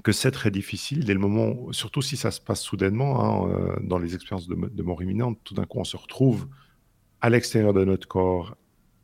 [0.02, 3.76] que c'est très difficile dès le moment, surtout si ça se passe soudainement, hein, euh,
[3.80, 6.48] dans les expériences de, mort imminente, tout d'un coup on se retrouve
[7.20, 8.56] à l'extérieur de notre corps,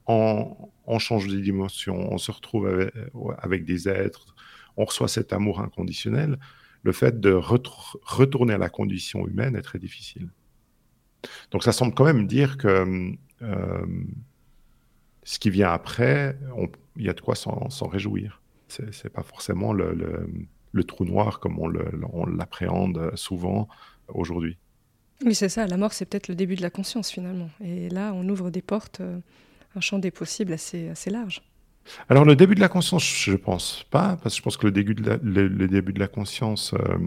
[0.06, 2.90] on, change de dimension, on se retrouve
[3.38, 4.36] avec, des êtres,
[4.76, 6.38] on reçoit cet amour inconditionnel.
[6.82, 10.28] Le fait de retourner à la condition humaine est très difficile.
[11.50, 13.86] Donc ça semble quand même dire que euh,
[15.22, 16.38] ce qui vient après,
[16.96, 18.42] il y a de quoi s'en réjouir.
[18.68, 20.28] C'est pas forcément le
[20.82, 23.68] trou noir comme on l'appréhende souvent
[24.08, 24.58] aujourd'hui.
[25.24, 25.66] Oui, c'est ça.
[25.66, 27.50] La mort, c'est peut-être le début de la conscience finalement.
[27.62, 29.18] Et là, on ouvre des portes, euh,
[29.76, 31.42] un champ des possibles assez, assez large.
[32.08, 34.66] Alors le début de la conscience, je ne pense pas, parce que je pense que
[34.66, 36.98] le début de la, le, début de la conscience, euh,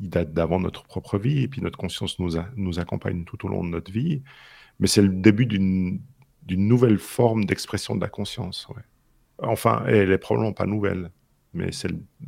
[0.00, 3.48] il date d'avant notre propre vie, et puis notre conscience nous, nous accompagne tout au
[3.48, 4.22] long de notre vie,
[4.80, 6.00] mais c'est le début d'une
[6.48, 8.66] nouvelle forme d'expression de la conscience.
[9.38, 11.10] Enfin, elle est probablement pas nouvelle,
[11.54, 11.70] mais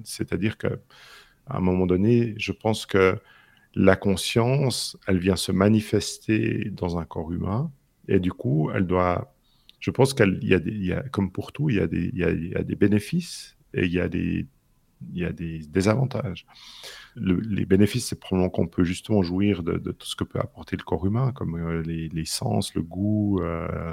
[0.05, 0.77] c'est-à-dire qu'à
[1.49, 3.19] un moment donné, je pense que
[3.75, 7.71] la conscience, elle vient se manifester dans un corps humain,
[8.09, 9.33] et du coup, elle doit.
[9.81, 13.93] Je pense qu'il y, a, comme pour tout, il y a des, bénéfices et il
[13.93, 14.47] y a des,
[15.69, 16.47] désavantages.
[17.17, 20.83] les bénéfices, c'est probablement qu'on peut justement jouir de, tout ce que peut apporter le
[20.83, 23.41] corps humain, comme euh, les, les, sens, le goût.
[23.43, 23.93] Euh,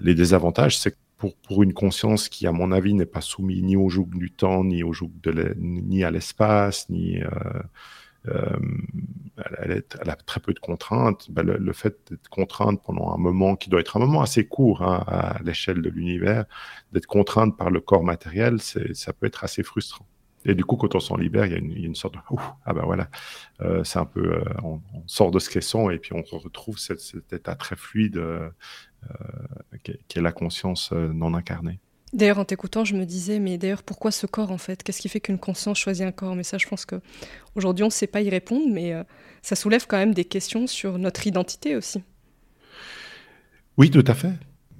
[0.00, 3.88] les désavantages, c'est pour, une conscience qui, à mon avis, n'est pas soumise ni au
[3.88, 7.28] joug du temps, ni au joug de ni à l'espace, ni euh,
[8.28, 8.56] euh,
[9.58, 11.30] elle, a très peu de contraintes.
[11.30, 14.82] Ben, le, fait d'être contrainte pendant un moment qui doit être un moment assez court
[14.82, 16.44] hein, à l'échelle de l'univers,
[16.92, 20.06] d'être contrainte par le corps matériel, ça peut être assez frustrant.
[20.44, 22.20] Et du coup, quand on s'en libère, il y, a une, sorte de
[22.66, 23.08] ah ben voilà,
[23.62, 27.00] euh, c'est un peu, on, sort de ce caisson et puis on retrouve cet,
[27.32, 28.20] état très fluide
[29.10, 31.78] euh, qui est la conscience euh, non incarnée.
[32.14, 34.82] D'ailleurs, en t'écoutant, je me disais, mais d'ailleurs, pourquoi ce corps en fait?
[34.82, 36.36] Qu'est-ce qui fait qu'une conscience choisit un corps?
[36.36, 37.00] Mais ça, je pense que
[37.54, 39.02] aujourd'hui, on ne sait pas y répondre, mais euh,
[39.42, 42.02] ça soulève quand même des questions sur notre identité aussi.
[43.76, 44.32] Oui, tout à fait.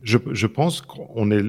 [0.03, 1.42] Je, je pense qu'on est.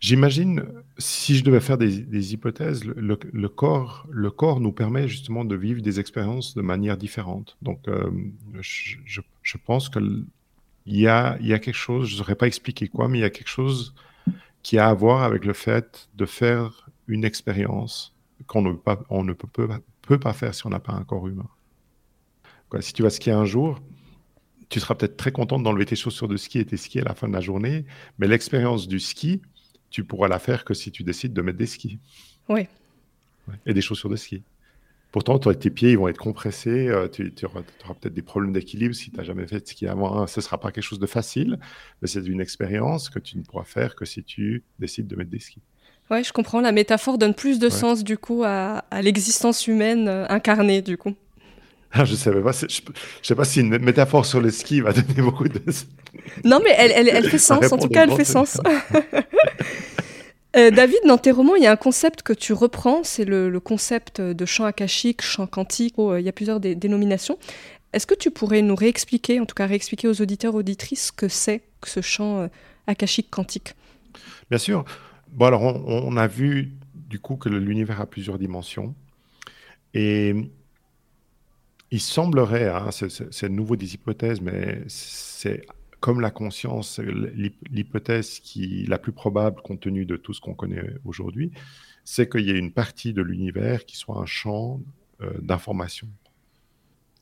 [0.00, 0.64] J'imagine,
[0.96, 5.82] si je devais faire des, hypothèses, le, corps, le corps nous permet justement de vivre
[5.82, 7.58] des expériences de manière différente.
[7.60, 7.80] Donc,
[8.60, 8.96] je,
[9.42, 10.00] je, pense que
[10.86, 13.30] il y a, quelque chose, je ne saurais pas expliquer quoi, mais il y a
[13.30, 13.94] quelque chose
[14.62, 18.14] qui a à voir avec le fait de faire une expérience
[18.46, 21.48] qu'on ne, peut, pas faire si on n'a pas un corps humain.
[22.80, 23.80] Si tu vas skier un jour,
[24.68, 27.14] tu seras peut-être très content d'enlever tes chaussures de ski et tes skis à la
[27.14, 27.84] fin de la journée,
[28.18, 29.42] mais l'expérience du ski,
[29.90, 31.98] tu pourras la faire que si tu décides de mettre des skis.
[32.48, 32.66] Oui.
[33.66, 34.42] Et des chaussures de ski.
[35.12, 39.10] Pourtant, tes pieds ils vont être compressés, euh, tu, auras, peut-être des problèmes d'équilibre si
[39.10, 40.26] tu n'as jamais fait de ski avant.
[40.28, 41.58] Ce ne sera pas quelque chose de facile,
[42.00, 45.30] mais c'est une expérience que tu ne pourras faire que si tu décides de mettre
[45.30, 45.62] des skis.
[46.12, 46.60] Oui, je comprends.
[46.60, 51.14] La métaphore donne plus de sens du coup à, l'existence humaine euh, incarnée du coup.
[51.92, 52.52] Ah, je savais pas.
[52.52, 55.60] Je, ne sais pas si une métaphore sur le ski va donner beaucoup de.
[56.44, 57.72] Non, mais elle, elle fait sens.
[57.72, 58.60] En tout cas, elle fait sens.
[60.56, 63.56] Euh, David, dans tes romans, il y a un concept que tu reprends, c'est le,
[63.60, 67.38] concept de chant akashique, chant quantique, oh, il y a plusieurs dénominations.
[67.92, 71.28] Est-ce que tu pourrais nous réexpliquer, en tout cas réexpliquer aux auditeurs, auditrices, ce que
[71.28, 72.48] c'est que ce chant euh,
[72.88, 73.74] akashique quantique
[74.50, 74.84] Bien sûr.
[75.28, 78.96] Bon, alors, on, a vu du coup que l'univers a plusieurs dimensions.
[79.94, 80.34] Et
[81.90, 85.66] il semblerait, hein, c'est nouveau des hypothèses, mais c'est
[85.98, 86.98] comme la conscience,
[87.70, 91.52] l'hypothèse qui la plus probable compte tenu de tout ce qu'on connaît aujourd'hui,
[92.04, 94.80] c'est qu'il y ait une partie de l'univers qui soit un champ
[95.20, 96.08] euh, d'information.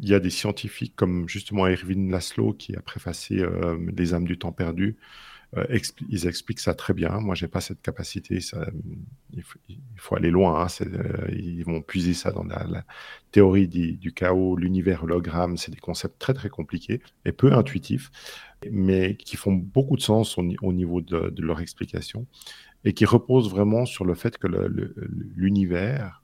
[0.01, 4.26] Il y a des scientifiques comme justement Erwin Laszlo qui a préfacé euh, Les âmes
[4.26, 4.97] du temps perdu
[5.57, 5.78] euh,
[6.09, 7.20] ils expliquent ça très bien.
[7.20, 8.38] Moi, j'ai pas cette capacité.
[9.32, 9.42] Il,
[9.96, 10.64] faut, aller loin.
[10.64, 10.66] Hein.
[10.82, 12.84] Euh, ils vont puiser ça dans la,
[13.30, 15.57] théorie du, chaos, l'univers hologramme.
[15.57, 18.11] C'est des concepts très très compliqués et peu intuitifs,
[18.70, 22.26] mais qui font beaucoup de sens au, niveau de, leur explication
[22.84, 24.46] et qui reposent vraiment sur le fait que
[25.36, 26.22] l'univers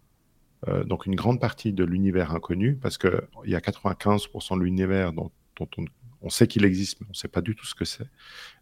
[0.68, 3.10] euh, donc une grande partie de l'univers inconnu, parce qu'il
[3.46, 5.84] y a 95% de l'univers dont, on,
[6.30, 8.08] sait qu'il existe, mais on ne sait pas du tout ce que c'est.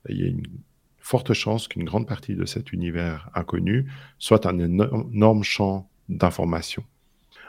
[0.08, 0.42] Il y a une
[0.98, 6.84] forte chance qu'une grande partie de cet univers inconnu soit un énorme champ d'information.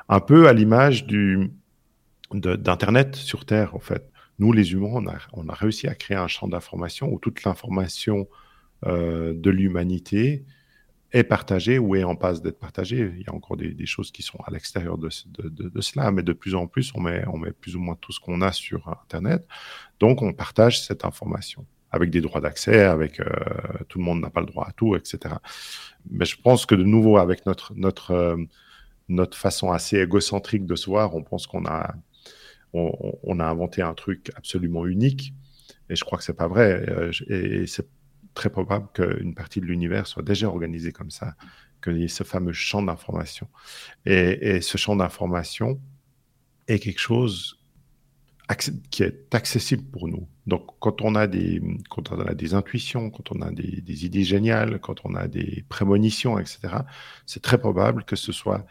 [0.09, 1.05] Un peu à l'image
[2.31, 4.09] d'Internet sur Terre, en fait.
[4.39, 5.03] Nous, les humains,
[5.33, 8.27] on a, réussi à créer un champ d'information où toute l'information
[8.85, 10.43] euh, de l'humanité
[11.13, 13.13] est partagée ou est en passe d'être partagée.
[13.15, 16.55] Il y a encore des, choses qui sont à l'extérieur de, cela, mais de plus
[16.55, 17.23] en plus, on met,
[17.61, 19.47] plus ou moins tout ce qu'on a sur Internet.
[19.99, 23.25] Donc, on partage cette information avec des droits d'accès, avec euh,
[23.87, 25.35] tout le monde n'a pas le droit à tout, etc.
[26.09, 28.37] Mais je pense que de nouveau, avec euh,
[29.07, 31.93] notre façon assez égocentrique de se voir, on pense qu'on a,
[32.73, 35.35] inventé un truc absolument unique.
[35.89, 36.83] Et je crois que c'est pas vrai.
[36.89, 37.87] Euh, et c'est
[38.33, 41.35] très probable qu'une partie de l'univers soit déjà organisée comme ça,
[41.83, 43.47] qu'il y ait ce fameux champ d'information.
[44.05, 45.79] Et, ce champ d'information
[46.67, 47.59] est quelque chose
[48.91, 50.27] qui est accessible pour nous.
[50.45, 54.23] Donc, quand on a des, quand on a des intuitions, quand on a des, idées
[54.23, 56.75] géniales, quand on a des prémonitions, etc.,
[57.25, 58.65] c'est très probable que ce soit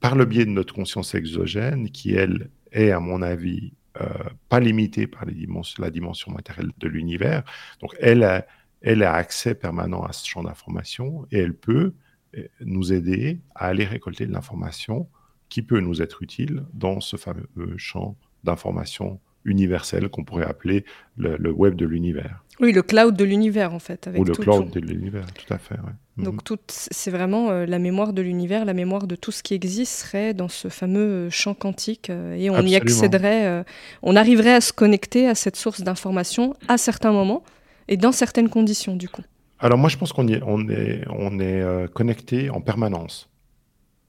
[0.00, 4.08] par le biais de notre conscience exogène, qui, elle, est, à mon avis, euh,
[4.48, 7.44] pas limitée par la dimension matérielle de l'univers.
[7.80, 8.46] Donc, elle a,
[8.86, 11.92] elle a accès permanent à ce champ d'information et elle peut
[12.36, 15.08] euh, nous aider à aller récolter de l'information
[15.48, 20.84] qui peut nous être utile dans ce fameux champ d'information universel qu'on pourrait appeler
[21.16, 22.44] le, web de l'univers.
[22.60, 24.08] Oui, le cloud de l'univers en fait.
[24.16, 25.76] Ou le cloud de l'univers, tout à fait.
[26.16, 26.56] Donc mhm.
[26.68, 30.32] c'est vraiment euh, la mémoire de l'univers, la mémoire de tout ce qui existe serait
[30.32, 33.64] dans ce fameux champ quantique euh, et on y accéderait,
[34.02, 37.42] on arriverait à se connecter à cette source d'information à certains moments
[37.88, 39.22] et dans certaines conditions, du coup
[39.58, 43.30] Alors moi, je pense qu'on est, euh, connecté en permanence.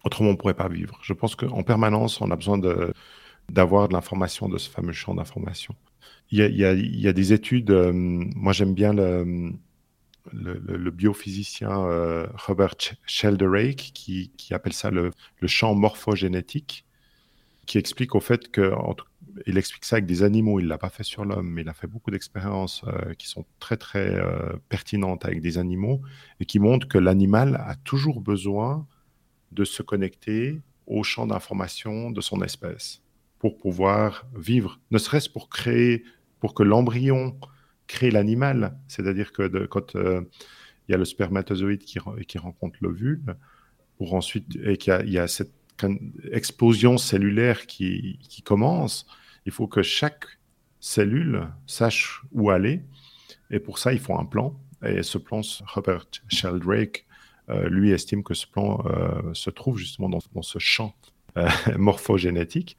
[0.04, 1.00] Autrement, on ne pourrait pas vivre.
[1.02, 2.60] Je pense qu'en permanence, on a besoin
[3.50, 5.76] d'avoir de l'information de ce fameux champ d'information.
[6.32, 12.76] Il il y a, des études, euh, moi j'aime bien le, biophysicien euh, Robert
[13.06, 15.12] Sheldrake qui, qui, appelle ça le,
[15.46, 16.86] champ morphogénétique,
[17.66, 18.74] qui explique au fait que,
[19.46, 21.74] il explique ça avec des animaux, il l'a pas fait sur l'homme, mais il a
[21.74, 26.02] fait beaucoup d'expériences euh, qui sont très très euh, pertinentes avec des animaux
[26.40, 28.88] et qui montrent que l'animal a toujours besoin
[29.52, 33.02] de se connecter au champ d'information de son espèce
[33.40, 36.04] pour pouvoir vivre, ne serait-ce pour créer,
[36.40, 37.38] pour que l'embryon
[37.86, 40.22] crée l'animal, c'est-à-dire que quand euh,
[40.88, 43.36] il y a le spermatozoïde qui, qui rencontre l'ovule,
[43.98, 45.54] pour ensuite et qu'il y, y, a cette
[46.32, 49.06] explosion cellulaire qui, qui commence,
[49.48, 50.26] il faut que chaque
[50.80, 52.84] cellule sache où aller.
[53.50, 54.60] Et pour ça, il faut un plan.
[54.86, 55.42] Et ce plan,
[55.74, 57.06] Robert Sheldrake,
[57.50, 60.94] euh, lui, estime que ce plan euh, se trouve justement dans, ce champ
[61.38, 62.78] euh, morphogénétique.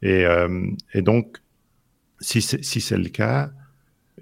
[0.00, 0.24] Et,
[0.94, 1.38] donc,
[2.20, 3.50] si c'est le cas,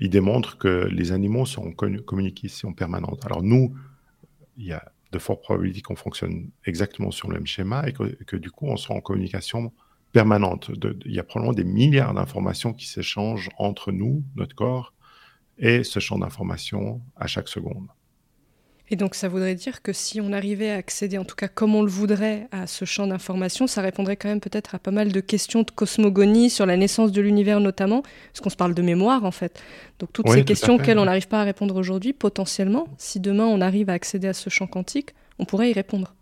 [0.01, 3.25] il démontre que les animaux sont en communication permanente.
[3.27, 3.77] Alors nous,
[4.57, 8.37] il y a de fortes probabilités qu'on fonctionne exactement sur le même schéma et que,
[8.37, 9.73] du coup, on soit en communication.
[10.15, 14.95] Il y a probablement des milliards d'informations qui s'échangent entre nous, notre corps,
[15.59, 17.89] et ce champ d'informations à chaque seconde.
[18.91, 21.75] Et donc ça voudrait dire que si on arrivait à accéder, en tout cas comme
[21.75, 25.13] on le voudrait, à ce champ d'informations, ça répondrait quand même peut-être à pas mal
[25.13, 28.81] de questions de cosmogonie sur la naissance de l'univers notamment, parce qu'on se parle de
[28.81, 29.63] mémoire en fait.
[29.99, 33.61] Donc toutes ces questions auxquelles on n'arrive pas à répondre aujourd'hui, potentiellement, si demain on
[33.61, 36.15] arrive à accéder à ce champ quantique, on pourrait y répondre.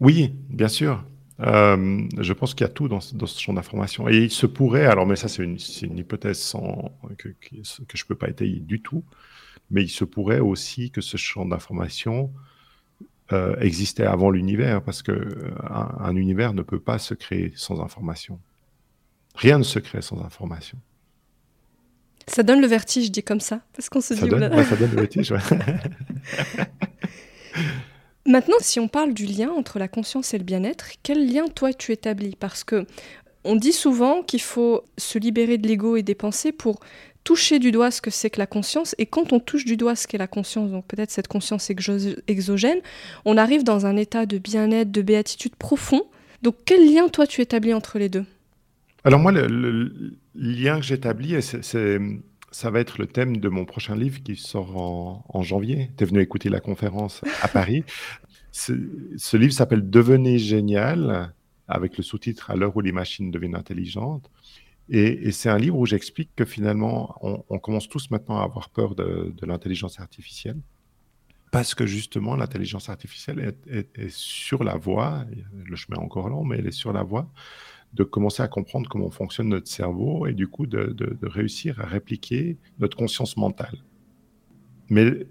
[0.00, 1.04] Oui, bien sûr.
[1.42, 4.08] Euh, je pense qu'il y a tout dans, ce champ d'information.
[4.08, 7.82] Et il se pourrait, alors, mais ça, c'est une, une, hypothèse sans, que, que, je
[7.82, 9.04] ne peux pas étayer du tout,
[9.70, 12.32] mais il se pourrait aussi que ce champ d'information
[13.32, 15.52] euh, existait avant l'univers, parce qu'un euh,
[16.00, 18.40] un univers ne peut pas se créer sans information.
[19.34, 20.78] Rien ne se crée sans information.
[22.26, 24.28] Ça donne le vertige, dit comme ça, parce qu'on se ça dit...
[24.28, 25.38] Donne, ça donne le vertige, ouais.
[28.26, 31.72] Maintenant, si on parle du lien entre la conscience et le bien-être, quel lien toi
[31.72, 32.36] tu établis?
[32.38, 32.86] Parce que
[33.44, 36.80] on dit souvent qu'il faut se libérer de l'ego et des pensées pour
[37.24, 38.94] toucher du doigt ce que c'est que la conscience.
[38.98, 41.70] Et quand on touche du doigt ce qu'est la conscience, donc peut-être cette conscience
[42.28, 42.80] exogène,
[43.24, 46.02] on arrive dans un état de bien-être, de béatitude profond.
[46.42, 48.24] Donc quel lien toi tu établis entre les deux?
[49.04, 51.98] Alors moi, le lien que j'établis, c'est
[52.50, 55.90] ça va être le thème de mon prochain livre qui sort en, janvier.
[55.96, 57.84] Tu es venu écouter la conférence à Paris.
[58.52, 61.32] ce livre s'appelle Devenez génial,
[61.68, 64.30] avec le sous-titre À l'heure où les machines deviennent intelligentes.
[64.88, 67.16] Et, c'est un livre où j'explique que finalement,
[67.48, 70.60] on, commence tous maintenant à avoir peur de, l'intelligence artificielle.
[71.52, 76.58] parce que justement l'intelligence artificielle est, sur la voie, le chemin est encore long, mais
[76.58, 77.30] elle est sur la voie
[77.94, 82.56] de commencer à comprendre comment fonctionne notre cerveau et du coup de, réussir à répliquer
[82.78, 83.78] notre conscience mentale.
[84.88, 85.26] Mais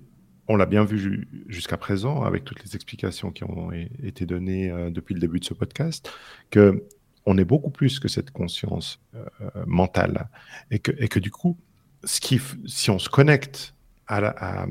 [0.47, 4.89] on l'a bien vu jusqu'à présent avec toutes les explications qui ont été données euh,
[4.89, 6.11] depuis le début de ce podcast,
[6.49, 6.83] que
[7.25, 9.25] on est beaucoup plus que cette conscience euh,
[9.67, 10.29] mentale
[10.71, 11.57] et que, et que du coup,
[12.03, 13.75] ce qui, si on se connecte
[14.07, 14.65] à,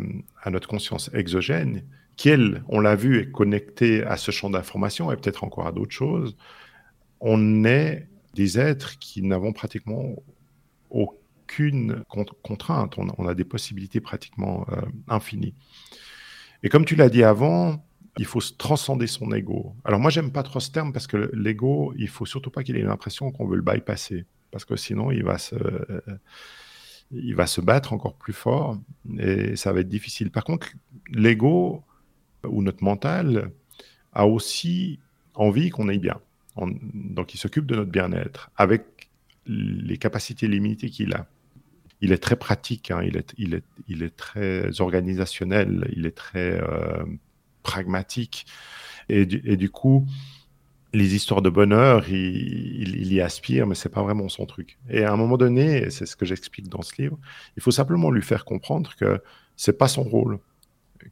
[0.50, 1.84] notre conscience exogène,
[2.16, 5.72] qui, elle, on l'a vu, est connectée à ce champ d'information et peut-être encore à
[5.72, 6.36] d'autres choses,
[7.20, 10.14] on est des êtres qui n'avons pratiquement
[10.90, 12.04] aucune
[12.42, 12.98] contrainte.
[12.98, 15.54] On, a des possibilités pratiquement euh, infinies.
[16.62, 17.84] Et comme tu l'as dit avant,
[18.18, 19.74] il faut transcender son ego.
[19.84, 22.76] Alors moi, j'aime pas trop ce terme parce que l'ego, il faut surtout pas qu'il
[22.76, 25.54] ait l'impression qu'on veut le bypasser, parce que sinon, il va se,
[27.10, 28.78] il va se battre encore plus fort
[29.18, 30.30] et ça va être difficile.
[30.30, 30.68] Par contre,
[31.10, 31.82] l'ego
[32.44, 33.50] ou notre mental
[34.12, 34.98] a aussi
[35.34, 36.20] envie qu'on aille bien.
[36.66, 38.84] Donc, il s'occupe de notre bien-être avec
[39.46, 41.26] les capacités limitées qu'il a.
[42.00, 43.00] Il est très pratique, hein.
[43.02, 47.04] il, est, il, est, il, est, très organisationnel, il est très euh,
[47.62, 48.46] pragmatique.
[49.08, 50.06] Et et du coup,
[50.92, 54.78] les histoires de bonheur, il, y aspire, mais c'est pas vraiment son truc.
[54.88, 57.18] Et à un moment donné, c'est ce que j'explique dans ce livre,
[57.56, 59.20] il faut simplement lui faire comprendre que
[59.56, 60.38] c'est pas son rôle,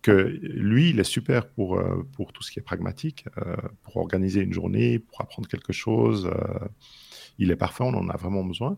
[0.02, 0.12] que
[0.42, 4.40] lui, il est super pour, euh, pour tout ce qui est pragmatique, euh, pour organiser
[4.40, 6.26] une journée, pour apprendre quelque chose.
[6.26, 6.68] Euh,
[7.38, 8.76] il est parfait, on en a vraiment besoin.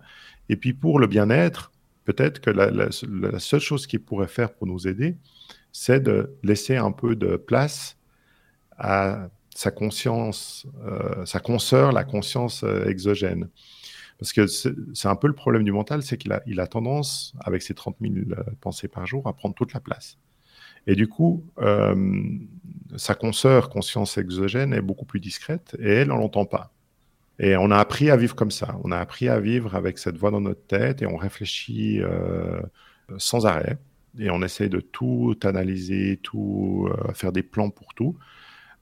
[0.49, 1.73] Et puis pour le bien-être,
[2.05, 2.91] peut-être que la,
[3.39, 5.17] seule chose qu'il pourrait faire pour nous aider,
[5.73, 7.97] c'est de laisser un peu de place
[8.77, 10.67] à sa conscience,
[11.25, 13.49] sa consoeur, la conscience exogène.
[14.19, 17.35] Parce que c'est un peu le problème du mental, c'est qu'il a, il a tendance,
[17.41, 20.19] avec ses 30 000 euh, pensées par jour, à prendre toute la place.
[20.89, 21.45] Et du coup,
[22.97, 26.73] sa consoeur, conscience exogène, est beaucoup plus discrète et elle, on l'entend pas.
[27.39, 28.77] Et on a appris à vivre comme ça.
[28.83, 32.01] On a appris à vivre avec cette voix dans notre tête et on réfléchit
[33.19, 33.77] sans arrêt.
[34.19, 38.17] Et on essaie de tout analyser, tout faire des plans pour tout.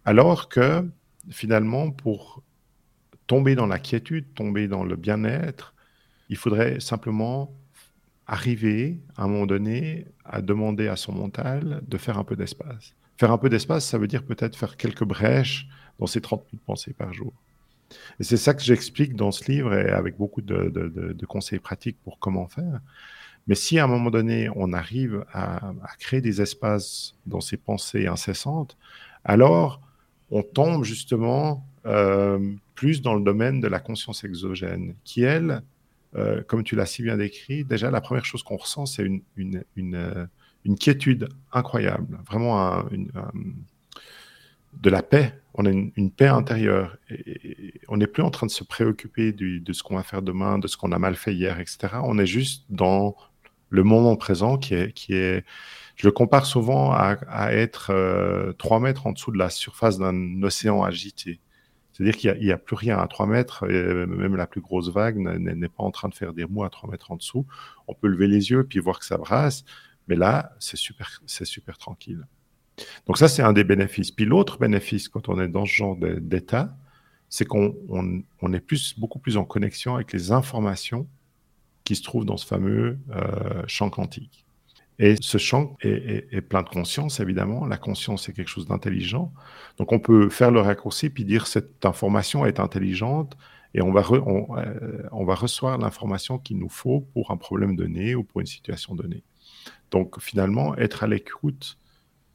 [0.05, 0.89] Alors que
[1.31, 2.43] finalement, pour
[3.27, 5.75] tomber dans la quiétude, tomber dans le bien-être,
[6.29, 7.53] il faudrait simplement
[8.27, 12.95] arriver à un moment donné à demander à son mental de faire un peu d'espace.
[13.19, 15.69] Faire un peu d'espace, ça veut dire peut-être faire quelques brèches
[15.99, 17.33] dans ses 30 minutes pensées par jour.
[18.19, 22.19] Et c'est ça que j'explique dans ce livre et avec beaucoup de, conseils pratiques pour
[22.19, 22.81] comment faire.
[23.47, 27.57] Mais si à un moment donné, on arrive à, à créer des espaces dans ses
[27.57, 28.77] pensées incessantes,
[29.25, 29.81] alors
[30.31, 32.39] on tombe justement euh,
[32.75, 35.63] plus dans le domaine de la conscience exogène, qui, elle,
[36.15, 39.23] euh, comme tu l'as si bien décrit, déjà la première chose qu'on ressent, c'est une,
[39.37, 40.27] une, une, euh,
[40.79, 42.83] quiétude incroyable, vraiment
[44.83, 45.35] de la paix.
[45.55, 46.97] On a une, paix intérieure.
[47.09, 50.59] Et, on n'est plus en train de se préoccuper de ce qu'on va faire demain,
[50.59, 51.89] de ce qu'on a mal fait hier, etc.
[52.03, 53.17] On est juste dans
[53.71, 55.45] le moment présent qui est, qui est
[55.97, 57.17] je le compare souvent à,
[57.53, 61.41] être euh, 3 mètres en dessous de la surface d'un océan agité.
[61.97, 65.17] C'est-à-dire qu'il n'y a, plus rien à 3 mètres, et même la plus grosse vague
[65.17, 67.47] n'est pas en train de faire des mous à 3 mètres en dessous.
[67.89, 69.65] On peut lever les yeux puis voir que ça brasse,
[70.07, 72.27] mais là, c'est super, tranquille.
[73.07, 74.11] Donc ça, c'est un des bénéfices.
[74.11, 76.77] Puis l'autre bénéfice, quand on est dans ce genre d'état,
[77.31, 81.09] c'est qu'on on, est plus, beaucoup plus en connexion avec les informations
[81.83, 84.46] qui se trouvent dans ce fameux euh, champ quantique.
[84.99, 87.67] Et ce champ est, plein de conscience, évidemment.
[87.67, 89.33] La conscience est quelque chose d'intelligent.
[89.77, 93.37] Donc on peut faire le raccourci puis dire cette information est intelligente
[93.75, 98.15] et on va, euh, on, va recevoir l'information qu'il nous faut pour un problème donné
[98.15, 99.23] ou pour une situation donnée.
[99.91, 101.79] Donc finalement, être à l'écoute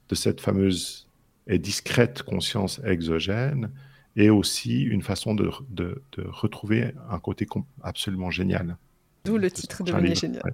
[0.10, 1.10] de cette fameuse
[1.48, 3.72] et discrète conscience exogène
[4.16, 7.48] est aussi une façon de, de, retrouver un côté
[7.82, 8.78] absolument génial.
[9.24, 10.52] D'où le titre de Génial.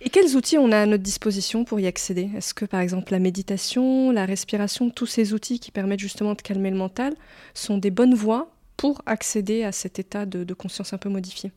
[0.00, 2.30] Et quels outils on a à notre disposition pour y accéder?
[2.36, 6.42] Est-ce que par exemple la méditation, la respiration, tous ces outils qui permettent justement de
[6.42, 7.14] calmer le mental
[7.54, 11.52] sont des bonnes voies pour accéder à cet état de, conscience un peu modifié?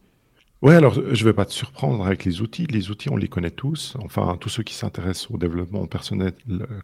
[0.62, 2.68] Oui, alors je ne vais pas te surprendre avec les outils.
[2.68, 3.96] Les outils, on les connaît tous.
[4.04, 6.34] Enfin, tous ceux qui s'intéressent au développement personnel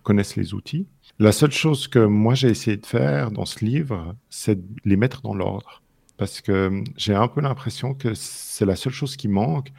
[0.04, 0.88] connaissent les outils.
[1.20, 4.96] La seule chose que moi j'ai essayé de faire dans ce livre, c'est de les
[4.96, 5.82] mettre dans l'ordre.
[6.18, 9.74] Parce que j'ai un peu l'impression que c'est la seule chose qui manque.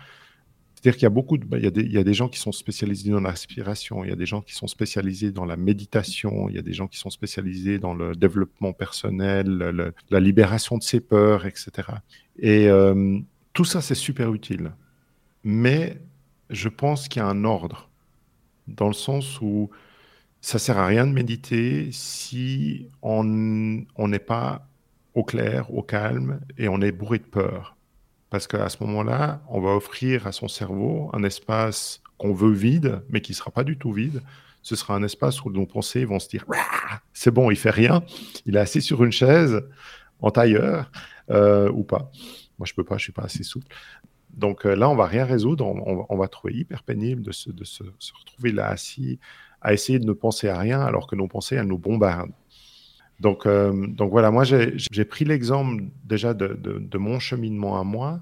[0.77, 2.12] C'est-à-dire qu'il y a beaucoup de, bah, il y a, des, il y a des
[2.12, 5.33] gens qui sont spécialisés dans la respiration, il y a des gens qui sont spécialisés
[5.33, 9.93] dans la méditation, il y a des gens qui sont spécialisés dans le développement personnel,
[10.11, 11.70] la libération de ses peurs, etc.
[12.39, 13.18] Et euh,
[13.55, 14.72] tout ça, c'est super utile.
[15.45, 15.99] Mais
[16.51, 17.89] je pense qu'il y a un ordre,
[18.68, 19.70] dans le sens où
[20.43, 24.68] ça sert à rien de méditer si on n'est pas
[25.14, 27.76] au clair, au calme et on est bourré de peur.
[28.31, 33.03] Parce qu'à ce moment-là, on va offrir à son cerveau un espace qu'on veut vide,
[33.09, 34.22] mais qui ne sera pas du tout vide.
[34.62, 36.45] Ce sera un espace où nos pensées vont se dire
[37.12, 38.03] c'est bon, il fait rien,
[38.47, 39.62] il est assis sur une chaise
[40.20, 40.91] en tailleur
[41.31, 42.11] euh, ou pas.
[42.59, 43.68] Moi, je peux pas, je suis pas assez souple.
[44.37, 45.66] Donc euh, là, on va rien résoudre.
[45.66, 47.51] On, va trouver hyper pénible de, se,
[48.18, 49.18] retrouver là assis
[49.62, 52.33] à essayer de ne penser à rien alors que nos pensées, elles nous bombardent.
[53.20, 58.20] Donc, euh, donc voilà, moi j'ai pris l'exemple déjà de, mon cheminement à moi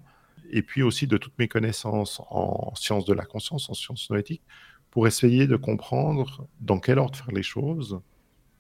[0.51, 4.43] et puis aussi de toutes mes connaissances en sciences de la conscience, en sciences noétiques,
[4.91, 8.01] pour essayer de comprendre dans quel ordre faire les choses,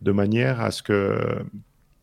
[0.00, 1.44] de manière à ce que,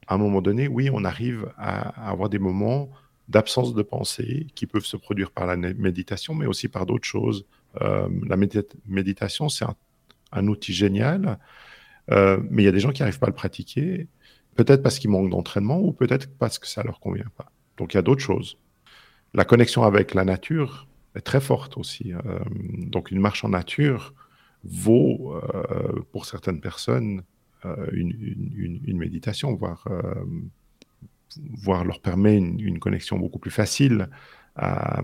[0.07, 2.89] à un moment donné, oui, on arrive à, avoir des moments
[3.27, 7.45] d'absence de pensée qui peuvent se produire par la méditation, mais aussi par d'autres choses.
[7.81, 8.37] Euh, la
[8.85, 9.65] méditation, c'est
[10.31, 11.37] un, outil génial,
[12.09, 14.07] euh, mais il y a des gens qui n'arrivent pas à le pratiquer,
[14.55, 17.51] peut-être parce qu'ils manquent d'entraînement ou peut-être parce que ça ne leur convient pas.
[17.77, 18.57] Donc il y a d'autres choses.
[19.33, 22.13] La connexion avec la nature est très forte aussi.
[22.13, 22.39] Euh,
[22.87, 24.13] donc une marche en nature
[24.63, 25.41] vaut
[26.11, 27.23] pour certaines personnes
[27.93, 29.87] une, méditation, voire
[31.83, 34.09] leur permet une, connexion beaucoup plus facile
[34.55, 35.01] à,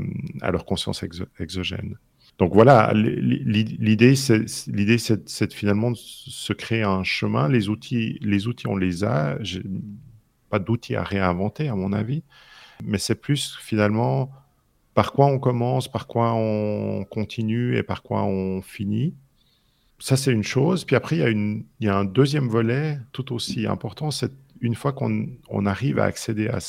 [0.52, 1.04] leur conscience
[1.40, 1.98] exogène.
[2.38, 7.50] Donc voilà, l'idée, c'est finalement de se créer un chemin.
[7.50, 9.38] Les outils, les outils, on les a.
[10.50, 12.24] Pas d'outils à réinventer, à mon avis.
[12.84, 14.32] Mais c'est plus finalement
[14.94, 19.14] par quoi on commence, par quoi on continue et par quoi on finit.
[20.00, 20.86] Ça, c'est une chose.
[20.86, 24.12] Puis après, il y, a une, il y a un deuxième volet tout aussi important,
[24.12, 24.32] c'est
[24.62, 26.60] une fois qu'on arrive à accéder à,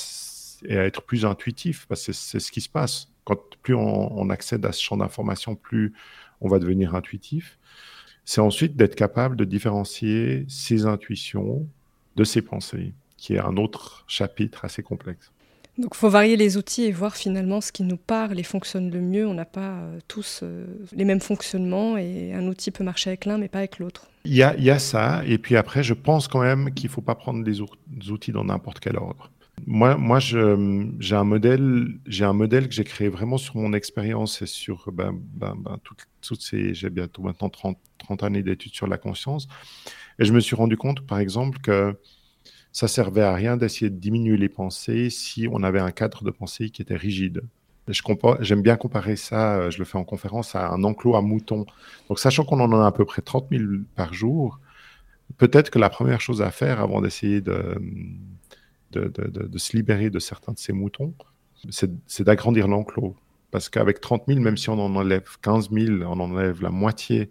[0.65, 4.31] et à être plus intuitif, parce que c'est ce qui se passe, quand plus on,
[4.31, 5.93] accède à ce champ d'information, plus
[6.41, 7.59] on va devenir intuitif,
[8.25, 11.67] c'est ensuite d'être capable de différencier ses intuitions
[12.17, 15.31] de ses pensées, qui est un autre chapitre assez complexe.
[15.77, 18.91] Donc il faut varier les outils et voir finalement ce qui nous parle et fonctionne
[18.91, 19.27] le mieux.
[19.27, 23.27] On n'a pas euh, tous euh, les mêmes fonctionnements et un outil peut marcher avec
[23.27, 24.09] l'un mais pas avec l'autre.
[24.25, 27.15] Il y, a, ça et puis après je pense quand même qu'il ne faut pas
[27.15, 27.61] prendre des
[28.11, 29.31] outils dans n'importe quel ordre.
[29.67, 31.99] Moi, moi j'ai un modèle,
[32.69, 35.79] que j'ai créé vraiment sur mon expérience et sur ben, ben, ben,
[36.21, 39.49] toutes, ces, j'ai bientôt maintenant 30, 30 années d'études sur la conscience
[40.19, 41.97] et je me suis rendu compte par exemple que
[42.73, 46.31] ça servait à rien d'essayer de diminuer les pensées si on avait un cadre de
[46.31, 47.43] pensée qui était rigide.
[48.41, 51.65] J'aime bien comparer ça, euh, je le fais en conférence, à un enclos à moutons.
[52.09, 54.61] Donc, sachant qu'on en a à peu près 30 000 par jour,
[55.39, 57.81] peut-être que la première chose à faire avant d'essayer de,
[58.93, 61.15] de, se libérer de certains de ces moutons,
[61.71, 63.17] c'est d'agrandir l'enclos.
[63.51, 66.71] Parce qu'avec 30 000, même si on en enlève 15 000, on en enlève la
[66.71, 67.31] moitié,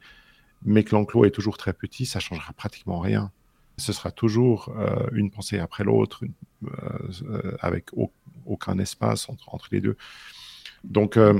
[0.63, 3.31] mais que l'enclos est toujours très petit, ça changera pratiquement rien
[3.77, 6.23] ce sera toujours euh, une pensée après l'autre,
[6.65, 7.89] euh, avec
[8.45, 9.95] aucun espace entre, entre, les deux.
[10.83, 11.39] Donc, euh,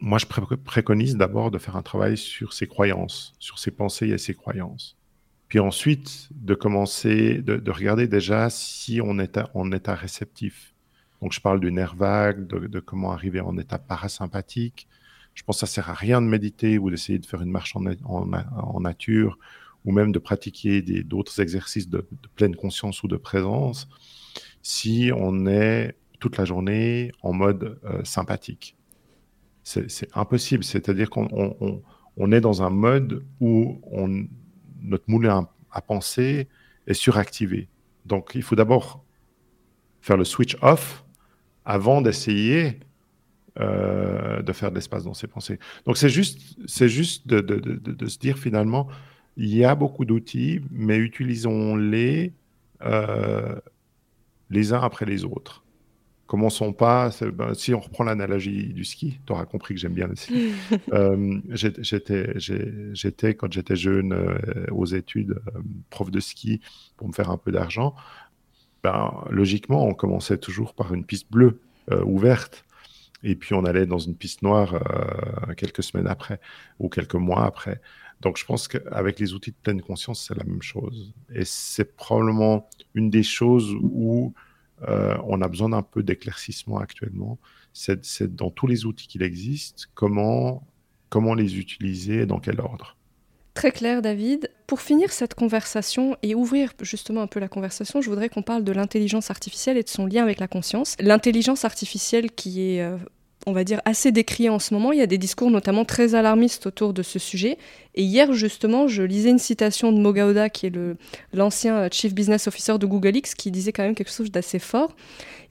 [0.00, 4.18] moi, je préconise d'abord de faire un travail sur ses croyances, sur ses pensées et
[4.18, 4.96] ses croyances.
[5.48, 10.74] Puis ensuite, de commencer, de, regarder déjà si on est en état réceptif.
[11.22, 14.88] Donc, je parle du nerf vague, de, comment arriver en état parasympathique.
[15.34, 17.76] Je pense que ça sert à rien de méditer ou d'essayer de faire une marche
[17.76, 19.38] en, nature
[19.84, 23.88] ou même de pratiquer d'autres exercices de, pleine conscience ou de présence
[24.62, 28.76] si on est toute la journée en mode euh, sympathique.
[29.62, 31.28] C'est impossible, c'est-à-dire qu'on
[32.16, 34.26] on, est dans un mode où on,
[34.86, 36.48] notre moulin à, penser
[36.86, 37.68] est suractivé.
[38.06, 39.04] Donc il faut d'abord
[40.00, 41.04] faire le switch off
[41.64, 42.80] avant d'essayer
[43.58, 45.58] euh, de faire de l'espace dans ses pensées.
[45.86, 46.56] Donc c'est juste,
[47.26, 48.86] de, se dire finalement,
[49.36, 52.32] il y a beaucoup d'outils, mais utilisons-les
[52.82, 53.56] euh,
[54.50, 55.64] les uns après les autres.
[56.26, 60.08] Commençons pas, ben, si on reprend l'analogie du ski, tu auras compris que j'aime bien
[60.08, 60.52] le ski.
[60.92, 66.60] euh, j'étais, quand j'étais jeune euh, aux études, euh, prof de ski
[66.96, 67.94] pour me faire un peu d'argent.
[68.82, 71.60] Ben, logiquement, on commençait toujours par une piste bleue
[72.04, 72.64] ouverte.
[73.22, 74.82] Et puis on allait dans une piste noire
[75.56, 76.40] quelques semaines après
[76.80, 77.80] ou quelques mois après.
[78.20, 81.12] Donc, je pense qu'avec les outils de pleine conscience, c'est la même chose.
[81.34, 84.34] Et c'est probablement une des choses où
[84.88, 87.38] euh, on a besoin d'un peu d'éclaircissement actuellement.
[87.72, 90.66] C'est dans tous les outils qu'il existe, comment,
[91.08, 92.96] comment les utiliser et dans quel ordre?
[93.56, 94.50] Très clair, David.
[94.66, 98.64] Pour finir cette conversation et ouvrir justement un peu la conversation, je voudrais qu'on parle
[98.64, 100.94] de l'intelligence artificielle et de son lien avec la conscience.
[101.00, 102.98] L'intelligence artificielle qui est euh,
[103.48, 104.90] on va dire, assez décrié en ce moment.
[104.90, 107.58] Il y a des discours notamment très alarmistes autour de ce sujet.
[107.94, 110.72] Et hier, justement, je lisais une citation de Mogauda, qui est
[111.32, 114.96] l'ancien Chief Business Officer de Google X, qui disait quand même quelque chose d'assez fort.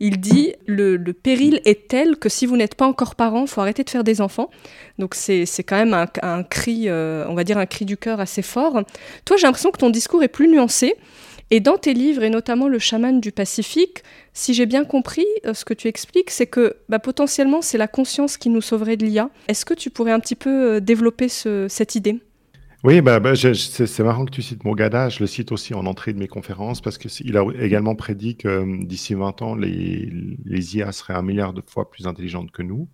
[0.01, 3.85] Il dit le, péril est tel que si vous n'êtes pas encore parent, faut arrêter
[3.85, 4.49] de faire des enfants.
[4.99, 8.19] Donc c'est quand même un, un cri, euh, on va dire un cri du cœur
[8.19, 8.83] assez fort.
[9.23, 10.95] Toi, j'ai l'impression que ton discours est plus nuancé.
[11.51, 15.53] Et dans tes livres, et notamment Le chaman du Pacifique, si j'ai bien compris, euh,
[15.53, 19.05] ce que tu expliques, c'est que bah, potentiellement, c'est la conscience qui nous sauverait de
[19.05, 19.29] l'IA.
[19.47, 22.19] Est-ce que tu pourrais un petit peu euh, développer cette idée?
[22.83, 25.09] Oui, bah, bah c'est marrant que tu cites Mogada.
[25.09, 28.47] Je le cite aussi en entrée de mes conférences parce qu'il a également prédit que
[28.47, 30.11] euh, d'ici 20 ans, les,
[30.45, 32.87] les, IA seraient un milliard de fois plus intelligentes que nous.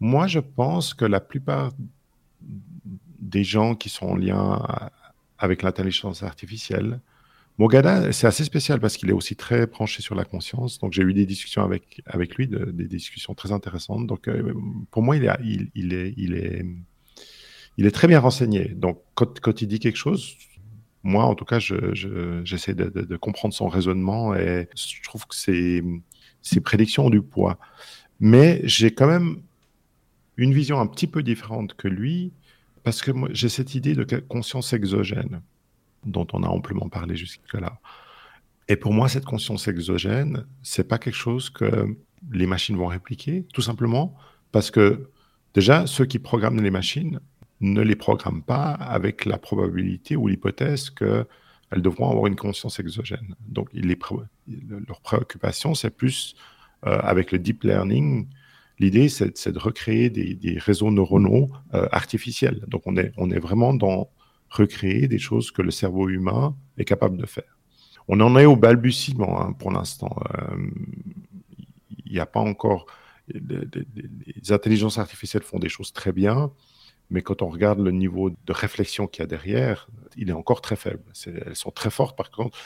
[0.00, 1.72] Moi, je pense que la plupart
[2.40, 4.60] des gens qui sont en lien
[5.38, 7.00] avec l'intelligence artificielle
[7.58, 10.78] Mogada, c'est assez spécial parce qu'il est aussi très branché sur la conscience.
[10.78, 14.06] Donc, j'ai eu des discussions avec, avec lui, des discussions très intéressantes.
[14.06, 14.52] Donc, euh,
[14.90, 15.30] pour moi, il est,
[15.74, 16.66] il, est, il, est,
[17.78, 18.68] il est très bien renseigné.
[18.68, 20.36] Donc, quand, quand il dit quelque chose,
[21.02, 25.34] moi, en tout cas, j'essaie je, de, de, comprendre son raisonnement et je trouve que
[25.34, 25.82] ses,
[26.42, 27.58] ses prédictions ont du poids.
[28.20, 29.40] Mais j'ai quand même
[30.36, 32.32] une vision un petit peu différente que lui
[32.82, 35.40] parce que j'ai cette idée de conscience exogène
[36.06, 37.80] dont on a amplement parlé jusque-là.
[38.68, 41.96] Et pour moi, cette conscience exogène, c'est pas quelque chose que
[42.32, 44.16] les machines vont répliquer, tout simplement
[44.52, 45.10] parce que
[45.54, 47.20] déjà, ceux qui programment les machines
[47.60, 51.26] ne les programment pas avec la probabilité ou l'hypothèse qu'elles
[51.82, 53.34] devront avoir une conscience exogène.
[53.46, 53.98] Donc, les
[54.88, 56.34] leur préoccupation, c'est plus
[56.86, 58.28] euh, avec le deep learning.
[58.78, 62.64] L'idée, c'est de recréer des, réseaux neuronaux euh, artificiels.
[62.68, 64.10] Donc, on est vraiment dans
[64.50, 67.56] recréer des choses que le cerveau humain est capable de faire.
[68.08, 70.16] On en est au balbutiement hein, pour l'instant.
[70.38, 70.56] Euh,
[72.04, 72.86] il n'y a pas encore.
[73.28, 76.52] Les, intelligences artificielles font des choses très bien,
[77.10, 80.60] mais quand on regarde le niveau de réflexion qu'il y a derrière, il est encore
[80.60, 81.02] très faible.
[81.26, 82.56] elles sont très fortes par contre.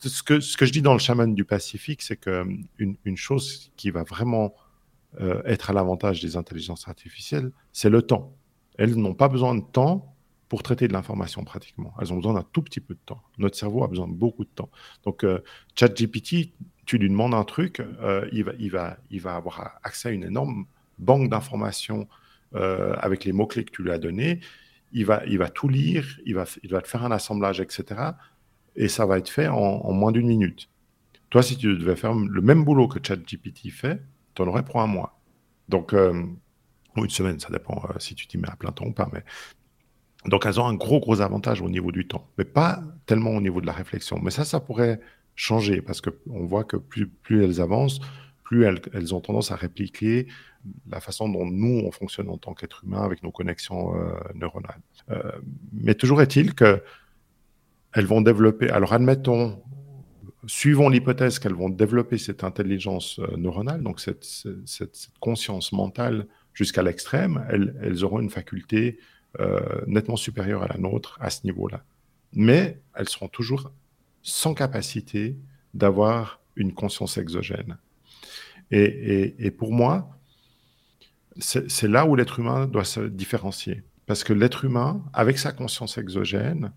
[0.00, 4.02] Ce que, je dis dans le chaman du Pacifique, c'est qu'une une chose qui va
[4.02, 4.54] vraiment
[5.20, 8.36] euh, être à l'avantage des intelligences artificielles, c'est le temps.
[8.78, 10.14] Elles n'ont pas besoin de temps
[10.50, 11.94] pour traiter de l'information pratiquement.
[12.00, 13.22] Elles ont besoin d'un tout petit peu de temps.
[13.38, 14.68] Notre cerveau a besoin de beaucoup de temps.
[15.04, 15.38] Donc, euh,
[15.76, 16.52] ChatGPT,
[16.86, 20.10] tu lui demandes un truc, euh, il, va, il, va, il va avoir accès à
[20.10, 20.66] une énorme
[20.98, 22.08] banque d'informations
[22.56, 24.40] euh, avec les mots-clés que tu lui as donnés.
[24.90, 28.00] Il va, il va tout lire, il va, il va te faire un assemblage, etc.
[28.74, 30.68] Et ça va être fait en, moins d'une minute.
[31.30, 34.02] Toi, si tu devais faire le même boulot que ChatGPT fait,
[34.34, 35.16] tu en aurais pour un mois.
[35.68, 39.08] Donc, ou une semaine, ça dépend si tu t'y mets à plein temps ou pas.
[39.12, 39.22] Mais
[40.26, 43.40] donc elles ont un gros, gros avantage au niveau du temps, mais pas tellement au
[43.40, 44.18] niveau de la réflexion.
[44.22, 45.00] Mais ça, ça pourrait
[45.34, 48.00] changer parce qu'on voit que plus, plus elles avancent,
[48.42, 50.26] plus elles, ont tendance à répliquer
[50.90, 54.80] la façon dont nous, on fonctionne en tant qu'être humain avec nos connexions euh, neuronales.
[55.10, 55.32] Euh,
[55.72, 56.82] mais toujours est-il que
[57.92, 59.62] elles vont développer, alors admettons,
[60.46, 64.24] suivons l'hypothèse qu'elles vont développer cette intelligence euh, neuronale, donc cette,
[65.20, 68.98] conscience mentale jusqu'à l'extrême, elles, auront une faculté
[69.86, 71.82] nettement supérieure à la nôtre à ce niveau-là.
[72.32, 73.70] Mais elles seront toujours
[74.22, 75.36] sans capacité
[75.74, 77.78] d'avoir une conscience exogène.
[78.70, 80.16] Et, pour moi,
[81.38, 83.82] c'est là où l'être humain doit se différencier.
[84.06, 86.72] Parce que l'être humain, avec sa conscience exogène,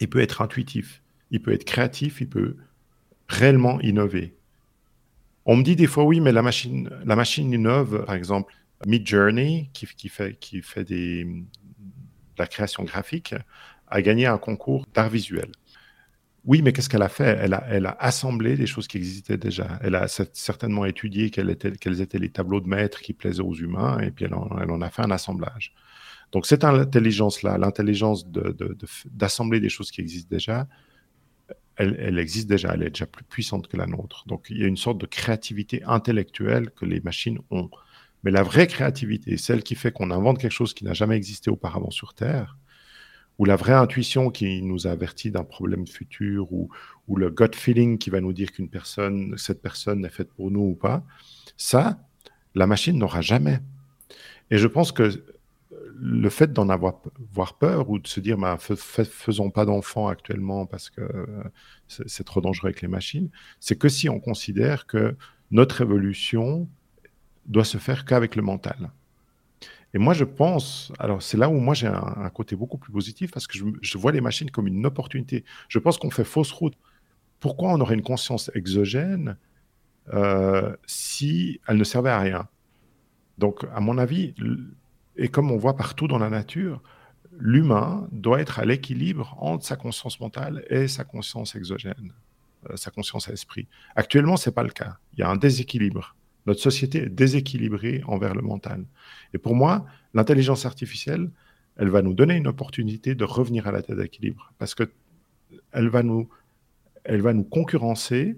[0.00, 2.56] il peut être intuitif, il peut être créatif, il peut
[3.28, 4.34] réellement innover.
[5.46, 8.54] On me dit des fois, oui, mais la machine, la machine innove, par exemple,
[8.86, 13.34] Midjourney, qui, qui, fait, qui fait des, de la création graphique,
[13.88, 15.50] a gagné un concours d'art visuel.
[16.44, 17.38] Oui, mais qu'est-ce qu'elle a fait?
[17.40, 19.78] Elle a, elle a assemblé des choses qui existaient déjà.
[19.82, 23.54] Elle a certainement étudié quels étaient, quels étaient les tableaux de maître qui plaisaient aux
[23.54, 25.74] humains, et puis elle en, elle en a fait un assemblage.
[26.32, 30.66] Donc cette intelligence-là, l'intelligence d'assembler de, de, des choses qui existent déjà,
[31.76, 34.24] elle, existe déjà, elle est déjà plus puissante que la nôtre.
[34.26, 37.70] Donc il y a une sorte de créativité intellectuelle que les machines ont.
[38.22, 41.50] Mais la vraie créativité, celle qui fait qu'on invente quelque chose qui n'a jamais existé
[41.50, 42.58] auparavant sur Terre,
[43.38, 46.68] ou la vraie intuition qui nous avertit d'un problème futur, ou,
[47.16, 50.60] le gut feeling qui va nous dire qu'une personne, cette personne est faite pour nous
[50.60, 51.02] ou pas,
[51.56, 51.98] ça,
[52.54, 53.58] la machine n'aura jamais.
[54.50, 55.24] Et je pense que
[56.02, 57.00] le fait d'en avoir,
[57.58, 61.02] peur ou de se dire bah, faisons pas d'enfants actuellement parce que
[61.88, 65.16] c'est trop dangereux avec les machines, c'est que si on considère que
[65.50, 66.68] notre évolution
[67.46, 68.90] doit se faire qu'avec le mental.
[69.92, 73.32] Et moi, je pense, alors c'est là où moi j'ai un, côté beaucoup plus positif
[73.32, 75.44] parce que je, vois les machines comme une opportunité.
[75.68, 76.74] Je pense qu'on fait fausse route.
[77.40, 79.36] Pourquoi on aurait une conscience exogène
[80.12, 82.48] euh, si elle ne servait à rien?
[83.38, 84.34] Donc, à mon avis,
[85.16, 86.82] et comme on voit partout dans la nature,
[87.38, 92.12] l'humain doit être à l'équilibre entre sa conscience mentale et sa conscience exogène,
[92.68, 93.66] euh, sa conscience à esprit.
[93.96, 94.98] Actuellement, ce n'est pas le cas.
[95.14, 96.14] Il y a un déséquilibre.
[96.46, 98.84] Notre société est déséquilibrée envers le mental.
[99.34, 101.30] Et pour moi, l'intelligence artificielle,
[101.76, 104.90] elle va nous donner une opportunité de revenir à la tête d'équilibre parce que
[105.72, 106.28] elle va nous,
[107.08, 108.36] va nous concurrencer.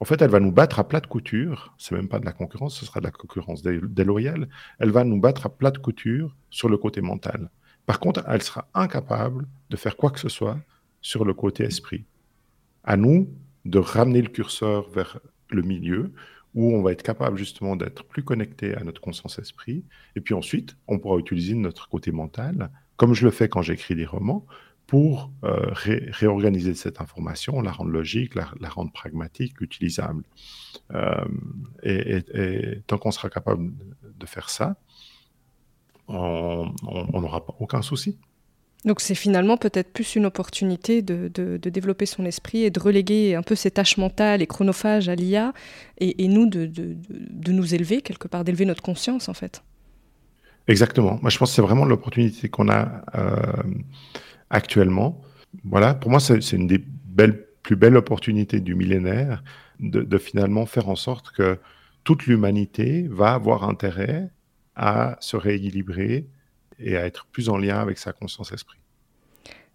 [0.00, 1.74] En fait, elle va nous battre à plat de couture.
[1.78, 4.48] C'est même pas de la concurrence, ce sera de la concurrence déloyale.
[4.78, 7.50] Elle va nous battre à plat de couture sur le côté mental.
[7.86, 10.58] Par contre, elle sera incapable de faire quoi que ce soit
[11.00, 12.04] sur le côté esprit.
[12.82, 13.28] À nous
[13.64, 15.20] de ramener le curseur vers
[15.50, 16.12] le milieu,
[16.54, 19.84] où on va être capable justement d'être plus connecté à notre conscience esprit.
[20.16, 23.94] Et puis ensuite, on pourra utiliser notre côté mental, comme je le fais quand j'écris
[23.94, 24.46] des romans,
[24.86, 30.24] pour euh, réorganiser cette information, la rendre logique, la, rendre pragmatique, utilisable.
[30.92, 31.24] Euh,
[31.82, 34.76] et, tant qu'on sera capable de faire ça,
[36.06, 36.70] on
[37.20, 38.18] n'aura aucun souci.
[38.84, 43.42] Donc c'est finalement peut-être plus une opportunité de, développer son esprit et de reléguer un
[43.42, 45.52] peu ses tâches mentales et chronophages à l'IA
[45.98, 46.70] et, nous de,
[47.48, 49.62] nous élever quelque part, d'élever notre conscience en fait.
[50.68, 51.18] Exactement.
[51.22, 53.62] Moi je pense que c'est vraiment l'opportunité qu'on a euh,
[54.50, 55.22] actuellement.
[55.64, 59.42] Voilà, pour moi c'est une des belles, plus belles opportunités du millénaire
[59.80, 61.58] de finalement faire en sorte que
[62.04, 64.30] toute l'humanité va avoir intérêt
[64.76, 66.28] à se rééquilibrer
[66.78, 68.78] et à être plus en lien avec sa conscience esprit.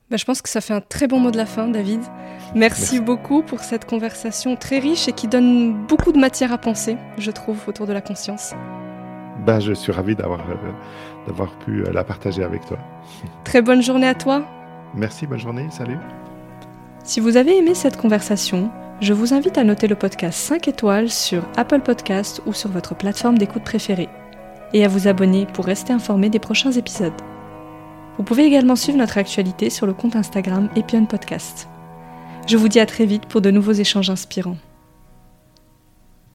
[0.09, 2.01] Bah, je pense que ça fait un très bon mot de la fin, David.
[2.55, 6.97] Merci, beaucoup pour cette conversation très riche et qui donne beaucoup de matière à penser,
[7.19, 8.53] je trouve, autour de la conscience.
[9.45, 12.79] Ben, je suis ravi d'avoir euh, pu euh, la partager avec toi.
[13.43, 14.43] Très bonne journée à toi.
[14.95, 15.97] Merci, bonne journée, salut.
[17.03, 18.71] Si vous avez aimé cette conversation,
[19.01, 22.95] je vous invite à noter le podcast 5 étoiles sur Apple Podcast ou sur votre
[22.95, 24.09] plateforme d'écoute préférée
[24.73, 27.13] et à vous abonner pour rester informé des prochains épisodes.
[28.17, 31.69] Vous pouvez également suivre notre actualité sur le compte Instagram Epion Podcast.
[32.47, 34.57] Je vous dis à très vite pour de nouveaux échanges inspirants.